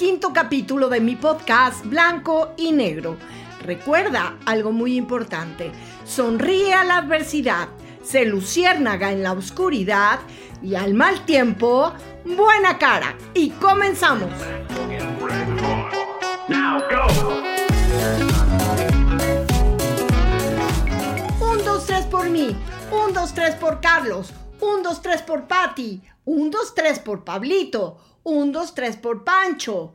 quinto 0.00 0.32
capítulo 0.32 0.88
de 0.88 0.98
mi 0.98 1.14
podcast 1.14 1.84
Blanco 1.84 2.54
y 2.56 2.72
Negro. 2.72 3.18
Recuerda 3.62 4.38
algo 4.46 4.72
muy 4.72 4.96
importante, 4.96 5.72
sonríe 6.06 6.72
a 6.72 6.84
la 6.84 6.96
adversidad, 6.96 7.68
se 8.02 8.24
luciérnaga 8.24 9.12
en 9.12 9.22
la 9.22 9.32
oscuridad 9.32 10.20
y 10.62 10.74
al 10.74 10.94
mal 10.94 11.26
tiempo, 11.26 11.92
buena 12.24 12.78
cara. 12.78 13.14
Y 13.34 13.50
comenzamos. 13.50 14.30
Un, 21.42 21.58
dos, 21.62 21.84
tres 21.84 22.06
por 22.06 22.30
mí, 22.30 22.56
un, 22.90 23.12
dos, 23.12 23.34
tres 23.34 23.54
por 23.56 23.82
Carlos, 23.82 24.32
un, 24.62 24.82
dos, 24.82 25.02
tres 25.02 25.20
por 25.20 25.46
Patty, 25.46 26.00
un, 26.24 26.50
dos, 26.50 26.74
tres 26.74 26.98
por 27.00 27.22
Pablito, 27.22 27.98
un, 28.22 28.52
dos, 28.52 28.74
tres 28.74 28.96
por 28.96 29.24
Pancho, 29.24 29.94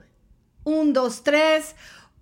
un, 0.66 0.92
dos, 0.92 1.24
tres 1.24 1.76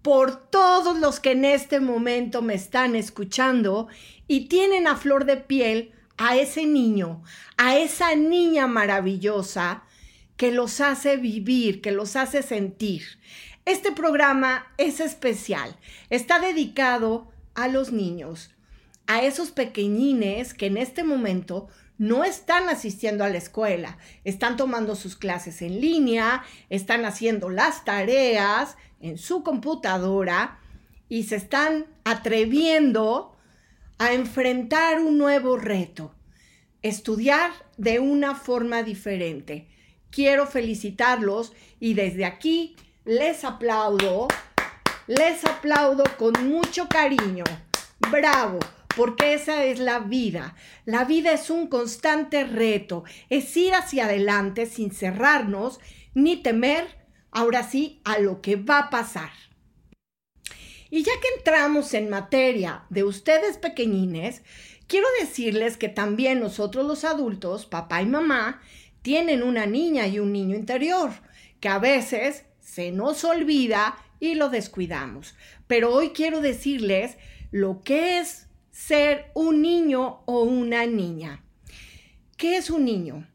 por 0.04 0.36
todos 0.50 1.00
los 1.00 1.20
que 1.20 1.32
en 1.32 1.46
este 1.46 1.80
momento 1.80 2.44
me 2.44 2.54
están 2.54 2.96
escuchando 2.96 3.88
y 4.28 4.48
tienen 4.48 4.86
a 4.86 4.98
flor 4.98 5.26
de 5.26 5.38
piel 5.38 5.94
a 6.18 6.36
ese 6.36 6.66
niño, 6.66 7.24
a 7.58 7.78
esa 7.78 8.14
niña 8.16 8.68
maravillosa 8.68 9.84
que 10.38 10.52
los 10.52 10.82
hace 10.82 11.18
vivir, 11.18 11.82
que 11.82 11.92
los 11.92 12.16
hace 12.16 12.44
sentir. 12.44 13.04
Este 13.66 13.92
programa 13.94 14.68
es 14.78 15.00
especial, 15.00 15.78
está 16.10 16.40
dedicado 16.40 17.32
a 17.56 17.70
los 17.70 17.92
niños, 17.92 18.52
a 19.08 19.22
esos 19.22 19.52
pequeñines 19.52 20.54
que 20.54 20.66
en 20.66 20.78
este 20.78 21.04
momento 21.04 21.70
no 22.04 22.26
están 22.26 22.68
asistiendo 22.68 23.24
a 23.24 23.30
la 23.30 23.38
escuela, 23.38 23.98
están 24.26 24.58
tomando 24.58 24.94
sus 24.98 25.16
clases 25.16 25.62
en 25.62 25.80
línea, 25.80 26.44
están 26.70 27.06
haciendo 27.06 27.50
las 27.50 27.86
tareas 27.86 28.76
en 29.00 29.18
su 29.18 29.42
computadora 29.42 30.60
y 31.08 31.24
se 31.24 31.38
están 31.38 31.86
atreviendo 32.04 33.38
a 34.00 34.12
enfrentar 34.12 35.00
un 35.00 35.18
nuevo 35.18 35.56
reto, 35.56 36.14
estudiar 36.82 37.52
de 37.78 38.00
una 38.00 38.36
forma 38.36 38.84
diferente. 38.84 39.70
Quiero 40.10 40.46
felicitarlos 40.46 41.54
y 41.80 41.94
desde 41.94 42.26
aquí 42.26 42.76
les 43.06 43.46
aplaudo, 43.46 44.28
les 45.08 45.46
aplaudo 45.46 46.04
con 46.18 46.34
mucho 46.50 46.90
cariño. 46.90 47.46
Bravo, 48.12 48.60
porque 48.96 49.34
esa 49.34 49.64
es 49.66 49.80
la 49.80 50.00
vida. 50.00 50.56
La 50.86 51.06
vida 51.06 51.32
es 51.32 51.50
un 51.50 51.68
constante 51.68 52.44
reto, 52.44 53.04
es 53.30 53.56
ir 53.58 53.74
hacia 53.74 54.06
adelante 54.06 54.66
sin 54.66 54.92
cerrarnos 54.92 55.80
ni 56.14 56.38
temer, 56.38 56.86
ahora 57.32 57.64
sí, 57.64 58.02
a 58.04 58.20
lo 58.20 58.42
que 58.42 58.56
va 58.56 58.80
a 58.80 58.90
pasar. 58.90 59.32
Y 60.90 61.04
ya 61.04 61.14
que 61.22 61.28
entramos 61.38 61.94
en 61.96 62.10
materia 62.10 62.86
de 62.90 63.04
ustedes 63.04 63.58
pequeñines, 63.58 64.44
quiero 64.86 65.08
decirles 65.20 65.76
que 65.76 65.90
también 65.90 66.40
nosotros 66.40 66.86
los 66.86 67.04
adultos, 67.04 67.66
papá 67.66 68.04
y 68.04 68.06
mamá, 68.06 68.62
tienen 69.02 69.42
una 69.42 69.66
niña 69.66 70.08
y 70.08 70.20
un 70.20 70.32
niño 70.32 70.56
interior, 70.56 71.12
que 71.60 71.68
a 71.68 71.80
veces 71.80 72.46
se 72.60 72.92
nos 72.92 73.24
olvida 73.24 73.98
y 74.20 74.36
lo 74.36 74.50
descuidamos. 74.50 75.36
Pero 75.66 75.92
hoy 75.92 76.10
quiero 76.10 76.42
decirles 76.42 77.18
lo 77.50 77.82
que 77.82 78.20
es 78.20 78.48
ser 78.74 79.30
un 79.36 79.62
niño 79.62 80.24
o 80.26 80.42
una 80.42 80.88
niña. 80.88 81.44
¿Qué 82.38 82.58
es 82.58 82.72
un 82.72 82.86
niño? 82.86 83.28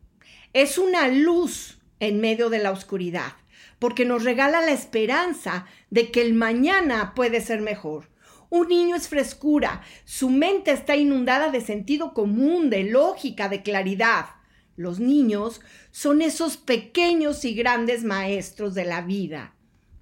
Es 0.52 0.78
una 0.78 1.06
luz 1.06 1.78
en 2.00 2.20
medio 2.20 2.50
de 2.50 2.58
la 2.58 2.72
oscuridad, 2.72 3.34
porque 3.78 4.04
nos 4.04 4.24
regala 4.24 4.60
la 4.60 4.72
esperanza 4.72 5.66
de 5.90 6.10
que 6.10 6.22
el 6.22 6.34
mañana 6.34 7.14
puede 7.14 7.40
ser 7.40 7.60
mejor. 7.60 8.10
Un 8.50 8.66
niño 8.66 8.96
es 8.96 9.08
frescura, 9.08 9.82
su 10.04 10.28
mente 10.28 10.72
está 10.72 10.96
inundada 10.96 11.50
de 11.50 11.60
sentido 11.60 12.14
común, 12.14 12.68
de 12.68 12.82
lógica, 12.82 13.48
de 13.48 13.62
claridad. 13.62 14.26
Los 14.74 14.98
niños 14.98 15.60
son 15.92 16.20
esos 16.20 16.56
pequeños 16.56 17.44
y 17.44 17.54
grandes 17.54 18.02
maestros 18.02 18.74
de 18.74 18.86
la 18.86 19.02
vida. 19.02 19.54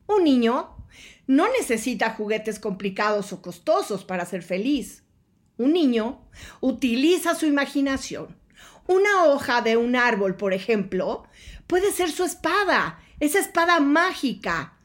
Un 0.07 0.25
niño 0.25 0.77
no 1.27 1.47
necesita 1.53 2.15
juguetes 2.15 2.59
complicados 2.59 3.35
o 3.35 3.43
costosos 3.43 4.05
para 4.05 4.25
ser 4.25 4.43
feliz. 4.43 5.03
Un 5.59 5.73
niño 5.73 6.21
utiliza 6.61 7.35
su 7.35 7.47
imaginación. 7.47 8.37
Una 8.87 9.25
hoja 9.25 9.63
de 9.63 9.77
un 9.79 9.97
árbol, 9.97 10.37
por 10.37 10.53
ejemplo, 10.53 11.25
puede 11.67 11.93
ser 11.93 12.11
su 12.11 12.25
espada, 12.25 13.01
esa 13.21 13.39
espada 13.41 13.81
mágica. 13.81 14.79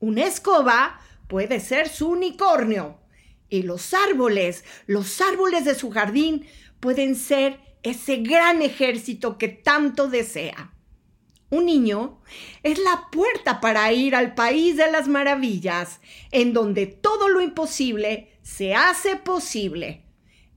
Una 0.00 0.24
escoba 0.24 1.00
puede 1.28 1.60
ser 1.60 1.88
su 1.88 2.08
unicornio. 2.08 2.98
Y 3.48 3.62
los 3.62 3.94
árboles, 3.94 4.64
los 4.86 5.20
árboles 5.20 5.64
de 5.64 5.74
su 5.74 5.90
jardín 5.90 6.46
pueden 6.80 7.14
ser 7.14 7.60
ese 7.82 8.16
gran 8.16 8.60
ejército 8.60 9.38
que 9.38 9.48
tanto 9.48 10.08
desea. 10.08 10.74
Un 11.50 11.66
niño 11.66 12.20
es 12.62 12.78
la 12.78 13.08
puerta 13.10 13.60
para 13.60 13.90
ir 13.92 14.14
al 14.14 14.34
país 14.34 14.76
de 14.76 14.90
las 14.90 15.08
maravillas, 15.08 16.00
en 16.30 16.52
donde 16.52 16.86
todo 16.86 17.28
lo 17.28 17.40
imposible 17.40 18.38
se 18.42 18.74
hace 18.74 19.16
posible. 19.16 20.07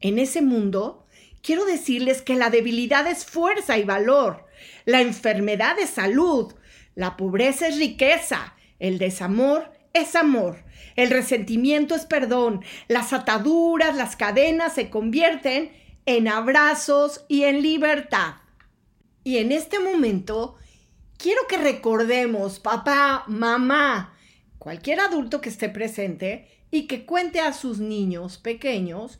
En 0.01 0.19
ese 0.19 0.41
mundo, 0.41 1.05
quiero 1.41 1.65
decirles 1.65 2.21
que 2.21 2.35
la 2.35 2.49
debilidad 2.49 3.07
es 3.07 3.25
fuerza 3.25 3.77
y 3.77 3.83
valor, 3.83 4.45
la 4.85 5.01
enfermedad 5.01 5.77
es 5.79 5.91
salud, 5.91 6.53
la 6.95 7.17
pobreza 7.17 7.67
es 7.67 7.77
riqueza, 7.77 8.55
el 8.79 8.97
desamor 8.97 9.71
es 9.93 10.15
amor, 10.15 10.63
el 10.95 11.09
resentimiento 11.09 11.95
es 11.95 12.05
perdón, 12.05 12.63
las 12.87 13.13
ataduras, 13.13 13.95
las 13.95 14.15
cadenas 14.15 14.73
se 14.73 14.89
convierten 14.89 15.71
en 16.05 16.27
abrazos 16.27 17.25
y 17.27 17.43
en 17.43 17.61
libertad. 17.61 18.35
Y 19.23 19.37
en 19.37 19.51
este 19.51 19.79
momento, 19.79 20.55
quiero 21.17 21.41
que 21.47 21.57
recordemos, 21.57 22.59
papá, 22.59 23.23
mamá, 23.27 24.17
cualquier 24.57 24.99
adulto 24.99 25.41
que 25.41 25.49
esté 25.49 25.69
presente 25.69 26.47
y 26.71 26.87
que 26.87 27.05
cuente 27.05 27.39
a 27.39 27.53
sus 27.53 27.79
niños 27.79 28.37
pequeños 28.37 29.19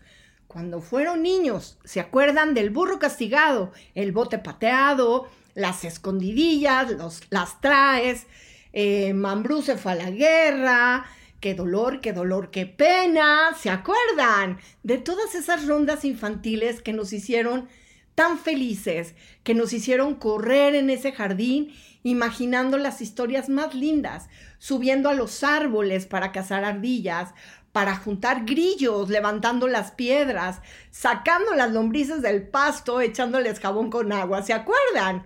cuando 0.51 0.81
fueron 0.81 1.23
niños. 1.23 1.77
¿Se 1.85 2.01
acuerdan 2.01 2.53
del 2.53 2.71
burro 2.71 2.99
castigado, 2.99 3.71
el 3.95 4.11
bote 4.11 4.37
pateado, 4.37 5.29
las 5.53 5.85
escondidillas, 5.85 6.91
los, 6.91 7.21
las 7.29 7.61
traes? 7.61 8.27
Eh, 8.73 9.13
Mambrú 9.13 9.61
se 9.61 9.77
fue 9.77 9.93
a 9.93 9.95
la 9.95 10.11
guerra, 10.11 11.05
qué 11.39 11.53
dolor, 11.55 12.01
qué 12.01 12.11
dolor, 12.11 12.51
qué 12.51 12.65
pena. 12.65 13.55
¿Se 13.57 13.69
acuerdan 13.69 14.59
de 14.83 14.97
todas 14.97 15.35
esas 15.35 15.67
rondas 15.67 16.03
infantiles 16.03 16.81
que 16.81 16.91
nos 16.91 17.13
hicieron 17.13 17.69
tan 18.13 18.37
felices, 18.37 19.15
que 19.43 19.55
nos 19.55 19.71
hicieron 19.71 20.15
correr 20.15 20.75
en 20.75 20.89
ese 20.89 21.13
jardín 21.13 21.73
imaginando 22.03 22.77
las 22.77 22.99
historias 23.01 23.47
más 23.47 23.73
lindas, 23.73 24.27
subiendo 24.57 25.07
a 25.07 25.13
los 25.13 25.43
árboles 25.43 26.07
para 26.07 26.31
cazar 26.31 26.65
ardillas, 26.65 27.33
para 27.71 27.95
juntar 27.95 28.45
grillos, 28.45 29.09
levantando 29.09 29.67
las 29.67 29.91
piedras, 29.91 30.61
sacando 30.89 31.53
las 31.55 31.71
lombrices 31.71 32.21
del 32.21 32.47
pasto, 32.47 33.01
echándoles 33.01 33.59
jabón 33.59 33.89
con 33.89 34.11
agua. 34.11 34.43
¿Se 34.43 34.53
acuerdan? 34.53 35.25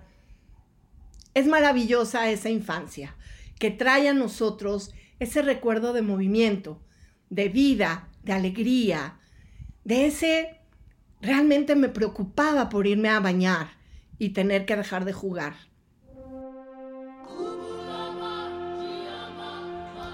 Es 1.33 1.47
maravillosa 1.47 2.29
esa 2.29 2.49
infancia 2.49 3.15
que 3.59 3.71
trae 3.71 4.09
a 4.09 4.13
nosotros 4.13 4.93
ese 5.19 5.41
recuerdo 5.41 5.93
de 5.93 6.01
movimiento, 6.01 6.81
de 7.29 7.49
vida, 7.49 8.09
de 8.23 8.33
alegría, 8.33 9.17
de 9.83 10.05
ese 10.05 10.59
realmente 11.21 11.75
me 11.75 11.89
preocupaba 11.89 12.69
por 12.69 12.85
irme 12.85 13.09
a 13.09 13.19
bañar 13.19 13.69
y 14.17 14.29
tener 14.29 14.65
que 14.65 14.75
dejar 14.75 15.05
de 15.05 15.13
jugar. 15.13 15.55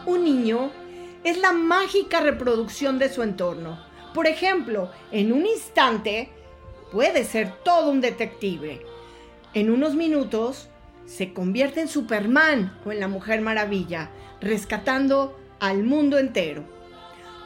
Un 0.06 0.24
niño 0.24 0.72
es 1.24 1.38
la 1.38 1.52
mágica 1.52 2.20
reproducción 2.20 3.00
de 3.00 3.10
su 3.10 3.22
entorno. 3.22 3.80
Por 4.14 4.28
ejemplo, 4.28 4.92
en 5.12 5.32
un 5.32 5.46
instante 5.46 6.30
puede 6.92 7.24
ser 7.24 7.54
todo 7.64 7.92
un 7.92 8.02
detective. 8.02 8.82
En 9.54 9.70
unos 9.70 9.96
minutos 9.96 10.70
se 11.06 11.34
convierte 11.34 11.82
en 11.82 11.88
Superman 11.88 12.78
o 12.86 12.92
en 12.92 13.00
la 13.00 13.08
Mujer 13.08 13.42
Maravilla, 13.42 14.10
rescatando 14.40 15.40
al 15.60 15.84
mundo 15.84 16.18
entero. 16.18 16.64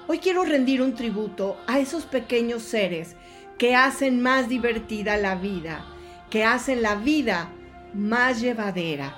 Hoy 0.08 0.20
quiero 0.20 0.44
rendir 0.44 0.82
un 0.82 0.94
tributo 0.94 1.58
a 1.68 1.80
esos 1.80 2.06
pequeños 2.06 2.64
seres 2.64 3.16
que 3.58 3.76
hacen 3.76 4.22
más 4.22 4.50
divertida 4.50 5.18
la 5.18 5.36
vida, 5.36 5.86
que 6.30 6.44
hacen 6.44 6.82
la 6.82 6.96
vida 6.96 7.50
más 7.94 8.42
llevadera, 8.42 9.18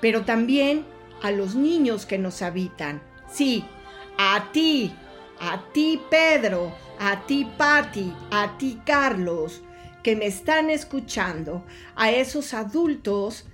pero 0.00 0.24
también 0.24 0.84
a 1.22 1.30
los 1.30 1.54
niños 1.54 2.06
que 2.06 2.18
nos 2.18 2.42
habitan. 2.42 3.00
Sí, 3.34 3.64
a 4.16 4.52
ti, 4.52 4.92
a 5.40 5.60
ti 5.72 6.00
Pedro, 6.08 6.72
a 7.00 7.26
ti 7.26 7.44
Patti, 7.58 8.12
a 8.30 8.56
ti 8.56 8.78
Carlos, 8.86 9.60
que 10.04 10.14
me 10.14 10.26
están 10.26 10.70
escuchando, 10.70 11.64
a 11.96 12.12
esos 12.12 12.54
adultos 12.54 13.44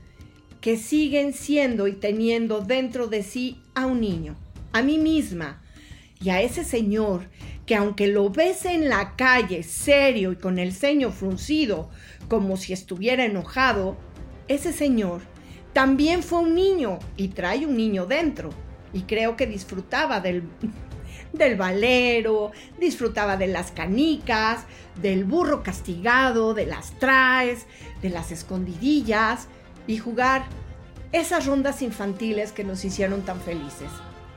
que 0.60 0.76
siguen 0.76 1.32
siendo 1.32 1.88
y 1.88 1.94
teniendo 1.94 2.60
dentro 2.60 3.06
de 3.06 3.22
sí 3.22 3.62
a 3.74 3.86
un 3.86 4.02
niño, 4.02 4.36
a 4.74 4.82
mí 4.82 4.98
misma 4.98 5.62
y 6.20 6.28
a 6.28 6.42
ese 6.42 6.62
señor 6.62 7.30
que 7.64 7.74
aunque 7.74 8.06
lo 8.06 8.28
ves 8.28 8.66
en 8.66 8.90
la 8.90 9.16
calle 9.16 9.62
serio 9.62 10.32
y 10.32 10.36
con 10.36 10.58
el 10.58 10.74
ceño 10.74 11.10
fruncido, 11.10 11.88
como 12.28 12.58
si 12.58 12.74
estuviera 12.74 13.24
enojado, 13.24 13.96
ese 14.46 14.74
señor 14.74 15.22
también 15.72 16.22
fue 16.22 16.40
un 16.40 16.54
niño 16.54 16.98
y 17.16 17.28
trae 17.28 17.64
un 17.64 17.78
niño 17.78 18.04
dentro. 18.04 18.50
Y 18.92 19.02
creo 19.02 19.36
que 19.36 19.46
disfrutaba 19.46 20.20
del, 20.20 20.42
del 21.32 21.56
valero, 21.56 22.52
disfrutaba 22.78 23.36
de 23.36 23.46
las 23.46 23.70
canicas, 23.70 24.64
del 25.00 25.24
burro 25.24 25.62
castigado, 25.62 26.54
de 26.54 26.66
las 26.66 26.98
traes, 26.98 27.66
de 28.02 28.10
las 28.10 28.32
escondidillas 28.32 29.48
y 29.86 29.98
jugar 29.98 30.44
esas 31.12 31.46
rondas 31.46 31.82
infantiles 31.82 32.52
que 32.52 32.64
nos 32.64 32.84
hicieron 32.84 33.22
tan 33.22 33.40
felices. 33.40 33.90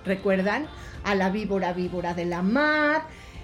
¿Recuerdan? 0.06 0.68
A 1.04 1.16
la 1.16 1.30
víbora 1.30 1.74
víbora 1.74 2.14
de 2.14 2.26
la 2.26 2.42
mar, 2.42 3.04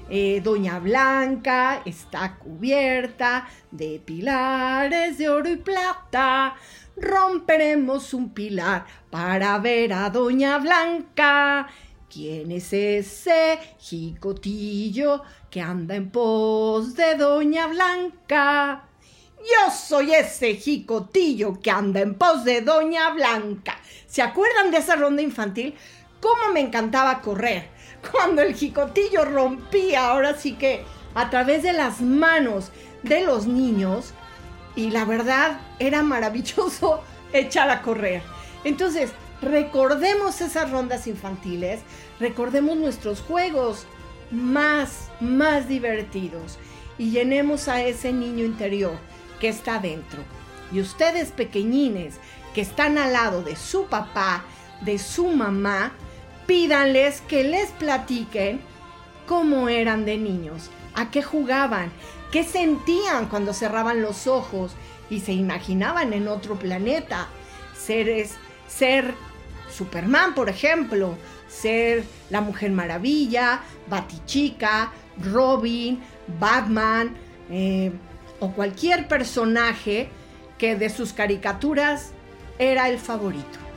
eh, 0.09 0.41
Doña 0.43 0.79
Blanca 0.79 1.81
está 1.85 2.35
cubierta 2.37 3.47
de 3.69 4.01
pilares 4.03 5.17
de 5.17 5.29
oro 5.29 5.49
y 5.49 5.57
plata. 5.57 6.55
Romperemos 6.95 8.13
un 8.13 8.33
pilar 8.33 8.85
para 9.09 9.57
ver 9.59 9.93
a 9.93 10.09
Doña 10.09 10.57
Blanca. 10.57 11.67
¿Quién 12.11 12.51
es 12.51 12.73
ese 12.73 13.59
jicotillo 13.77 15.21
que 15.51 15.61
anda 15.61 15.95
en 15.95 16.09
pos 16.09 16.95
de 16.95 17.15
Doña 17.15 17.67
Blanca? 17.67 18.85
Yo 19.37 19.71
soy 19.71 20.13
ese 20.15 20.55
jicotillo 20.55 21.59
que 21.61 21.69
anda 21.69 22.01
en 22.01 22.15
pos 22.15 22.43
de 22.43 22.61
Doña 22.61 23.11
Blanca. 23.11 23.79
¿Se 24.07 24.23
acuerdan 24.23 24.71
de 24.71 24.79
esa 24.79 24.95
ronda 24.95 25.21
infantil? 25.21 25.75
¿Cómo 26.19 26.51
me 26.51 26.59
encantaba 26.61 27.21
correr? 27.21 27.69
Cuando 28.11 28.41
el 28.41 28.55
jicotillo 28.55 29.25
rompía, 29.25 30.09
ahora 30.09 30.35
sí 30.35 30.53
que 30.53 30.83
a 31.15 31.29
través 31.29 31.63
de 31.63 31.73
las 31.73 32.01
manos 32.01 32.71
de 33.03 33.23
los 33.25 33.47
niños, 33.47 34.13
y 34.75 34.91
la 34.91 35.05
verdad 35.05 35.59
era 35.79 36.03
maravilloso 36.03 37.01
echar 37.33 37.69
a 37.69 37.81
correr. 37.81 38.21
Entonces, 38.63 39.11
recordemos 39.41 40.41
esas 40.41 40.69
rondas 40.71 41.07
infantiles, 41.07 41.81
recordemos 42.19 42.77
nuestros 42.77 43.21
juegos 43.21 43.85
más, 44.31 45.09
más 45.19 45.67
divertidos 45.67 46.59
y 46.97 47.11
llenemos 47.11 47.67
a 47.67 47.81
ese 47.81 48.13
niño 48.13 48.45
interior 48.45 48.93
que 49.39 49.47
está 49.47 49.79
dentro. 49.79 50.19
Y 50.71 50.81
ustedes 50.81 51.31
pequeñines 51.31 52.15
que 52.53 52.61
están 52.61 52.97
al 52.97 53.13
lado 53.13 53.41
de 53.41 53.55
su 53.55 53.85
papá, 53.85 54.43
de 54.81 54.99
su 54.99 55.27
mamá, 55.27 55.93
pídanles 56.49 57.21
que 57.21 57.43
les 57.43 57.69
platiquen 57.69 58.59
cómo 59.27 59.69
eran 59.69 60.03
de 60.03 60.17
niños, 60.17 60.71
a 60.95 61.11
qué 61.11 61.21
jugaban, 61.21 61.91
qué 62.31 62.43
sentían 62.43 63.27
cuando 63.27 63.53
cerraban 63.53 64.01
los 64.01 64.25
ojos 64.25 64.71
y 65.11 65.19
se 65.19 65.31
imaginaban 65.31 66.11
en 66.11 66.27
otro 66.27 66.57
planeta. 66.57 67.27
Seres, 67.77 68.33
ser 68.67 69.13
Superman, 69.71 70.33
por 70.33 70.49
ejemplo, 70.49 71.13
ser 71.47 72.03
la 72.31 72.41
Mujer 72.41 72.71
Maravilla, 72.71 73.61
Batichica, 73.87 74.91
Robin, 75.21 76.01
Batman 76.39 77.15
eh, 77.51 77.91
o 78.39 78.49
cualquier 78.53 79.07
personaje 79.07 80.09
que 80.57 80.75
de 80.75 80.89
sus 80.89 81.13
caricaturas 81.13 82.09
era 82.57 82.89
el 82.89 82.97
favorito. 82.97 83.68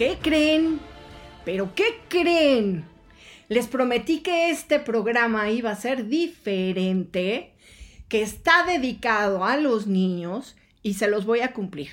¿Qué 0.00 0.16
creen? 0.22 0.80
¿Pero 1.44 1.74
qué 1.74 2.00
creen? 2.08 2.86
Les 3.48 3.66
prometí 3.66 4.20
que 4.20 4.48
este 4.48 4.80
programa 4.80 5.50
iba 5.50 5.70
a 5.70 5.76
ser 5.76 6.08
diferente, 6.08 7.52
que 8.08 8.22
está 8.22 8.64
dedicado 8.64 9.44
a 9.44 9.58
los 9.58 9.86
niños 9.86 10.56
y 10.82 10.94
se 10.94 11.06
los 11.06 11.26
voy 11.26 11.40
a 11.40 11.52
cumplir. 11.52 11.90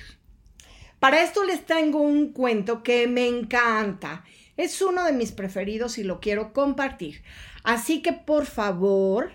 Para 0.98 1.22
esto 1.22 1.44
les 1.44 1.66
tengo 1.66 2.00
un 2.00 2.32
cuento 2.32 2.82
que 2.82 3.06
me 3.08 3.26
encanta. 3.28 4.24
Es 4.56 4.80
uno 4.80 5.04
de 5.04 5.12
mis 5.12 5.32
preferidos 5.32 5.98
y 5.98 6.02
lo 6.02 6.18
quiero 6.18 6.54
compartir. 6.54 7.22
Así 7.62 8.00
que 8.00 8.14
por 8.14 8.46
favor, 8.46 9.32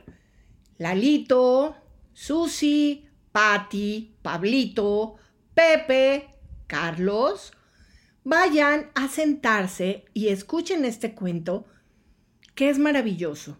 Lalito, 0.79 1.75
Susi, 2.13 3.05
Patti, 3.31 4.15
Pablito, 4.23 5.17
Pepe, 5.53 6.29
Carlos, 6.65 7.53
vayan 8.23 8.89
a 8.95 9.07
sentarse 9.07 10.05
y 10.13 10.29
escuchen 10.29 10.85
este 10.85 11.13
cuento 11.13 11.65
que 12.55 12.69
es 12.69 12.79
maravilloso. 12.79 13.57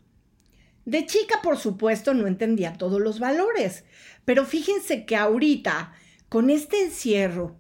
De 0.86 1.06
chica, 1.06 1.42
por 1.42 1.58
supuesto, 1.58 2.14
no 2.14 2.28
entendía 2.28 2.74
todos 2.78 3.02
los 3.02 3.20
valores, 3.20 3.86
pero 4.26 4.46
fíjense 4.46 5.06
que 5.06 5.16
ahorita, 5.16 5.94
con 6.30 6.50
este 6.50 6.84
encierro, 6.84 7.56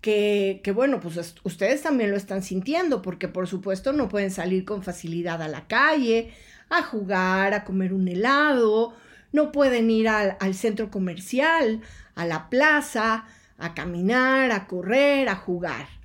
que, 0.00 0.60
que, 0.62 0.70
bueno, 0.70 1.00
pues 1.00 1.34
ustedes 1.42 1.82
también 1.82 2.12
lo 2.12 2.16
están 2.16 2.42
sintiendo, 2.44 3.02
porque 3.02 3.26
por 3.26 3.48
supuesto 3.48 3.92
no 3.92 4.08
pueden 4.08 4.30
salir 4.30 4.64
con 4.64 4.84
facilidad 4.84 5.42
a 5.42 5.48
la 5.48 5.66
calle, 5.66 6.32
a 6.70 6.82
jugar, 6.82 7.52
a 7.52 7.64
comer 7.64 7.92
un 7.92 8.06
helado, 8.06 8.94
no 9.32 9.50
pueden 9.50 9.90
ir 9.90 10.08
al, 10.08 10.36
al 10.38 10.54
centro 10.54 10.90
comercial, 10.90 11.80
a 12.14 12.26
la 12.26 12.48
plaza, 12.48 13.26
a 13.58 13.74
caminar, 13.74 14.52
a 14.52 14.68
correr, 14.68 15.28
a 15.28 15.34
jugar. 15.34 15.97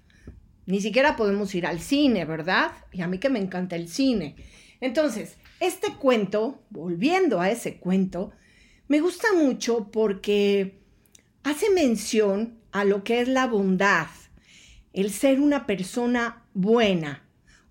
Ni 0.66 0.82
siquiera 0.82 1.16
podemos 1.16 1.54
ir 1.56 1.66
al 1.66 1.80
cine, 1.80 2.26
¿verdad? 2.26 2.72
Y 2.92 3.02
a 3.02 3.08
mí 3.08 3.18
que 3.18 3.30
me 3.30 3.40
encanta 3.40 3.76
el 3.76 3.90
cine. 3.90 4.36
Entonces, 4.80 5.38
este 5.60 5.94
cuento, 5.94 6.64
volviendo 6.70 7.40
a 7.40 7.50
ese 7.50 7.78
cuento, 7.78 8.32
me 8.88 9.00
gusta 9.00 9.28
mucho 9.34 9.92
porque 9.92 10.80
hace 11.44 11.70
mención 11.70 12.60
a 12.72 12.84
lo 12.86 13.04
que 13.04 13.22
es 13.22 13.28
la 13.28 13.48
bondad, 13.48 14.08
el 14.94 15.12
ser 15.12 15.40
una 15.40 15.66
persona 15.66 16.46
buena. 16.54 17.24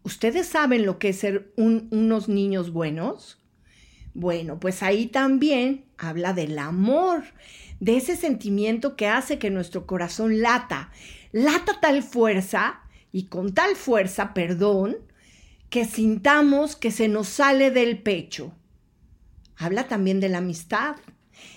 ¿Ustedes 0.02 0.46
saben 0.46 0.84
lo 0.84 0.98
que 0.98 1.10
es 1.10 1.18
ser 1.18 1.52
unos 1.56 2.28
niños 2.28 2.72
buenos? 2.72 3.42
Bueno, 4.14 4.60
pues 4.60 4.82
ahí 4.82 5.06
también 5.06 5.86
habla 5.96 6.32
del 6.32 6.58
amor, 6.58 7.24
de 7.80 7.96
ese 7.96 8.16
sentimiento 8.16 8.96
que 8.96 9.06
hace 9.06 9.38
que 9.38 9.50
nuestro 9.50 9.86
corazón 9.86 10.40
lata, 10.40 10.90
lata 11.30 11.78
tal 11.80 12.02
fuerza 12.02 12.81
y 13.12 13.24
con 13.24 13.54
tal 13.54 13.76
fuerza, 13.76 14.34
perdón, 14.34 14.96
que 15.70 15.84
sintamos 15.84 16.76
que 16.76 16.90
se 16.90 17.08
nos 17.08 17.28
sale 17.28 17.70
del 17.70 17.98
pecho. 17.98 18.52
Habla 19.56 19.86
también 19.88 20.20
de 20.20 20.28
la 20.28 20.38
amistad, 20.38 20.96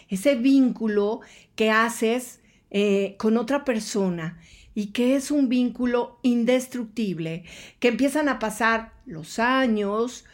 ese 0.09 0.35
vínculo 0.35 1.21
que 1.55 1.71
haces 1.71 2.39
eh, 2.69 3.15
con 3.17 3.37
otra 3.37 3.63
persona 3.63 4.39
y 4.73 4.87
que 4.87 5.15
es 5.15 5.31
un 5.31 5.47
vínculo 5.47 6.19
indestructible, 6.21 7.45
que 7.79 7.87
empiezan 7.87 8.27
a 8.27 8.39
pasar 8.39 8.93
los 9.05 9.39
años, 9.39 10.25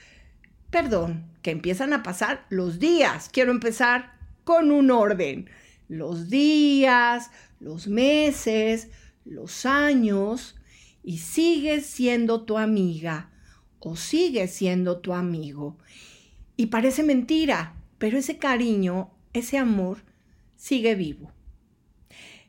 perdón, 0.71 1.25
que 1.43 1.51
empiezan 1.51 1.93
a 1.93 2.03
pasar 2.03 2.45
los 2.49 2.79
días. 2.79 3.29
Quiero 3.31 3.51
empezar 3.51 4.13
con 4.43 4.71
un 4.71 4.89
orden. 4.89 5.49
Los 5.87 6.29
días, 6.29 7.29
los 7.59 7.87
meses, 7.87 8.89
los 9.25 9.65
años, 9.65 10.55
y 11.03 11.17
sigue 11.19 11.81
siendo 11.81 12.43
tu 12.43 12.57
amiga 12.57 13.31
o 13.79 13.95
sigue 13.95 14.47
siendo 14.47 14.99
tu 14.99 15.13
amigo. 15.13 15.77
Y 16.55 16.67
parece 16.67 17.03
mentira, 17.03 17.75
pero 17.97 18.17
ese 18.17 18.37
cariño, 18.37 19.11
ese 19.33 19.57
amor, 19.57 20.03
sigue 20.55 20.95
vivo. 20.95 21.31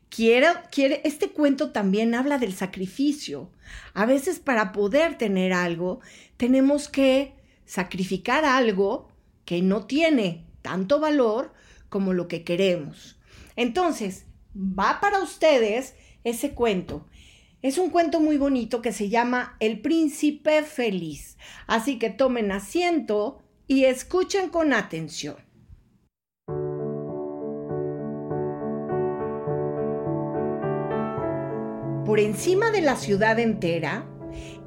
Quiere, 0.09 0.47
quiere, 0.71 1.01
este 1.03 1.29
cuento 1.29 1.71
también 1.71 2.13
habla 2.13 2.37
del 2.37 2.53
sacrificio. 2.53 3.49
A 3.95 4.05
veces 4.05 4.39
para 4.39 4.71
poder 4.71 5.17
tener 5.17 5.53
algo, 5.53 6.01
tenemos 6.37 6.87
que 6.87 7.33
sacrificar 7.65 8.45
algo 8.45 9.07
que 9.45 9.63
no 9.63 9.85
tiene 9.87 10.45
tanto 10.61 10.99
valor 10.99 11.53
como 11.89 12.13
lo 12.13 12.27
que 12.27 12.43
queremos. 12.43 13.19
Entonces, 13.55 14.25
va 14.55 14.99
para 14.99 15.19
ustedes 15.19 15.95
ese 16.23 16.53
cuento. 16.53 17.07
Es 17.63 17.77
un 17.77 17.91
cuento 17.91 18.19
muy 18.19 18.37
bonito 18.37 18.81
que 18.81 18.91
se 18.91 19.07
llama 19.07 19.55
El 19.61 19.79
príncipe 19.79 20.63
feliz. 20.63 21.37
Así 21.65 21.97
que 21.97 22.09
tomen 22.09 22.51
asiento 22.51 23.41
y 23.67 23.85
escuchen 23.85 24.49
con 24.49 24.73
atención. 24.73 25.37
Por 32.05 32.19
encima 32.19 32.69
de 32.69 32.81
la 32.81 32.97
ciudad 32.97 33.39
entera, 33.39 34.09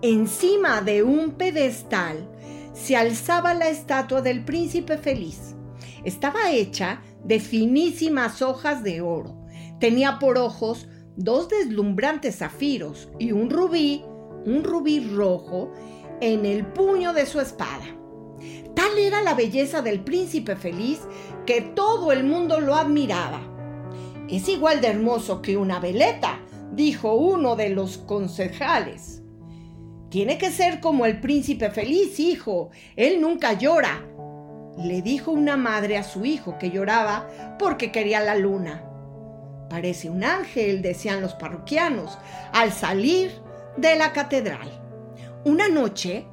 encima 0.01 0.81
de 0.81 1.03
un 1.03 1.33
pedestal, 1.33 2.31
se 2.73 2.97
alzaba 2.97 3.53
la 3.53 3.69
estatua 3.69 4.23
del 4.23 4.43
príncipe 4.43 4.97
feliz. 4.97 5.55
Estaba 6.03 6.51
hecha 6.51 7.03
de 7.23 7.41
finísimas 7.41 8.41
hojas 8.41 8.83
de 8.83 9.03
oro. 9.03 9.37
Tenía 9.81 10.19
por 10.19 10.39
ojos 10.39 10.89
dos 11.17 11.49
deslumbrantes 11.49 12.37
zafiros 12.37 13.09
y 13.19 13.33
un 13.33 13.51
rubí, 13.51 14.05
un 14.45 14.63
rubí 14.63 15.01
rojo, 15.01 15.73
en 16.21 16.47
el 16.47 16.67
puño 16.67 17.13
de 17.13 17.27
su 17.27 17.41
espada. 17.41 17.85
Tal 18.75 18.99
era 18.99 19.23
la 19.23 19.35
belleza 19.35 19.83
del 19.83 20.01
príncipe 20.01 20.57
feliz 20.57 21.01
que 21.47 21.63
todo 21.63 22.13
el 22.13 22.25
mundo 22.25 22.61
lo 22.61 22.75
admiraba. 22.75 23.41
Es 24.29 24.49
igual 24.49 24.81
de 24.81 24.89
hermoso 24.89 25.41
que 25.41 25.57
una 25.57 25.81
veleta, 25.81 26.41
dijo 26.73 27.15
uno 27.15 27.57
de 27.57 27.71
los 27.71 27.99
concejales. 27.99 29.23
Tiene 30.11 30.39
que 30.39 30.51
ser 30.51 30.81
como 30.81 31.07
el 31.07 31.21
príncipe 31.21 31.71
feliz, 31.71 32.21
hijo. 32.21 32.71
Él 32.97 33.21
nunca 33.21 33.55
llora. 33.55 34.07
Le 34.79 35.01
dijo 35.01 35.31
una 35.31 35.57
madre 35.57 35.97
a 35.97 36.03
su 36.03 36.25
hijo 36.25 36.59
que 36.59 36.71
lloraba 36.71 37.29
porque 37.59 37.91
quería 37.91 38.21
la 38.21 38.37
luna. 38.37 38.86
Parece 39.69 40.09
un 40.11 40.25
ángel, 40.25 40.83
decían 40.83 41.21
los 41.21 41.35
parroquianos, 41.35 42.19
al 42.53 42.73
salir 42.73 43.33
de 43.77 43.97
la 43.97 44.13
catedral. 44.13 44.69
Una 45.45 45.69
noche 45.69 46.27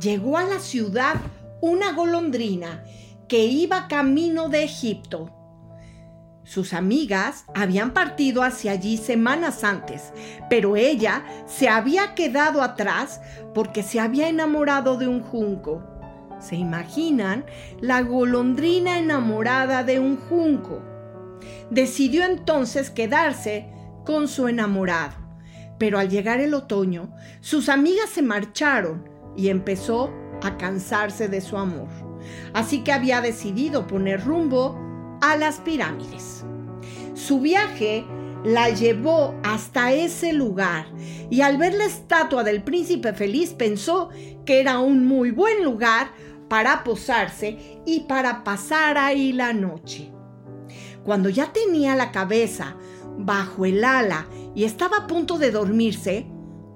llegó 0.00 0.38
a 0.38 0.44
la 0.44 0.58
ciudad 0.58 1.16
una 1.60 1.92
golondrina 1.92 2.84
que 3.28 3.44
iba 3.44 3.88
camino 3.88 4.48
de 4.48 4.62
Egipto. 4.64 5.32
Sus 6.44 6.74
amigas 6.74 7.44
habían 7.56 7.92
partido 7.92 8.44
hacia 8.44 8.70
allí 8.70 8.98
semanas 8.98 9.64
antes, 9.64 10.12
pero 10.48 10.76
ella 10.76 11.24
se 11.46 11.68
había 11.68 12.14
quedado 12.14 12.62
atrás 12.62 13.20
porque 13.52 13.82
se 13.82 13.98
había 13.98 14.28
enamorado 14.28 14.96
de 14.96 15.08
un 15.08 15.22
junco. 15.22 15.82
¿Se 16.38 16.54
imaginan? 16.54 17.44
La 17.80 18.02
golondrina 18.02 18.98
enamorada 18.98 19.82
de 19.82 19.98
un 19.98 20.16
junco. 20.16 20.82
Decidió 21.70 22.24
entonces 22.24 22.90
quedarse 22.90 23.68
con 24.04 24.28
su 24.28 24.48
enamorado. 24.48 25.14
Pero 25.78 25.98
al 25.98 26.08
llegar 26.08 26.40
el 26.40 26.54
otoño, 26.54 27.12
sus 27.40 27.68
amigas 27.68 28.10
se 28.10 28.22
marcharon 28.22 29.08
y 29.36 29.48
empezó 29.48 30.12
a 30.42 30.56
cansarse 30.56 31.28
de 31.28 31.40
su 31.40 31.56
amor. 31.56 31.88
Así 32.54 32.82
que 32.82 32.92
había 32.92 33.20
decidido 33.20 33.86
poner 33.86 34.24
rumbo 34.24 34.78
a 35.20 35.36
las 35.36 35.60
pirámides. 35.60 36.44
Su 37.14 37.40
viaje 37.40 38.04
la 38.44 38.70
llevó 38.70 39.34
hasta 39.42 39.92
ese 39.92 40.32
lugar 40.32 40.86
y 41.30 41.40
al 41.40 41.58
ver 41.58 41.74
la 41.74 41.84
estatua 41.84 42.44
del 42.44 42.62
príncipe 42.62 43.12
feliz 43.12 43.52
pensó 43.52 44.10
que 44.44 44.60
era 44.60 44.78
un 44.78 45.04
muy 45.04 45.30
buen 45.30 45.64
lugar 45.64 46.10
para 46.48 46.84
posarse 46.84 47.80
y 47.84 48.00
para 48.00 48.44
pasar 48.44 48.98
ahí 48.98 49.32
la 49.32 49.52
noche. 49.52 50.15
Cuando 51.06 51.28
ya 51.28 51.52
tenía 51.52 51.94
la 51.94 52.10
cabeza 52.10 52.74
bajo 53.16 53.64
el 53.64 53.84
ala 53.84 54.26
y 54.56 54.64
estaba 54.64 54.96
a 54.96 55.06
punto 55.06 55.38
de 55.38 55.52
dormirse, 55.52 56.26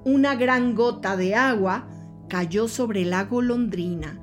una 0.04 0.36
gran 0.36 0.76
gota 0.76 1.16
de 1.16 1.34
agua 1.34 1.88
cayó 2.28 2.68
sobre 2.68 3.04
la 3.04 3.24
golondrina. 3.24 4.20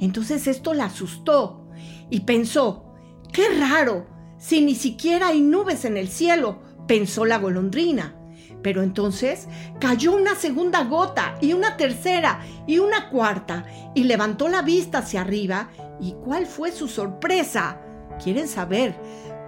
Entonces 0.00 0.46
esto 0.46 0.72
la 0.72 0.86
asustó 0.86 1.68
y 2.08 2.20
pensó, 2.20 2.94
qué 3.34 3.50
raro, 3.60 4.06
si 4.38 4.62
ni 4.62 4.74
siquiera 4.74 5.28
hay 5.28 5.42
nubes 5.42 5.84
en 5.84 5.98
el 5.98 6.08
cielo, 6.08 6.60
pensó 6.88 7.26
la 7.26 7.36
golondrina. 7.36 8.16
Pero 8.62 8.82
entonces 8.82 9.46
cayó 9.78 10.16
una 10.16 10.36
segunda 10.36 10.84
gota 10.84 11.34
y 11.42 11.52
una 11.52 11.76
tercera 11.76 12.40
y 12.66 12.78
una 12.78 13.10
cuarta 13.10 13.66
y 13.94 14.04
levantó 14.04 14.48
la 14.48 14.62
vista 14.62 14.98
hacia 14.98 15.20
arriba 15.20 15.68
y 16.00 16.12
cuál 16.24 16.46
fue 16.46 16.72
su 16.72 16.88
sorpresa. 16.88 17.78
¿Quieren 18.22 18.48
saber? 18.48 18.94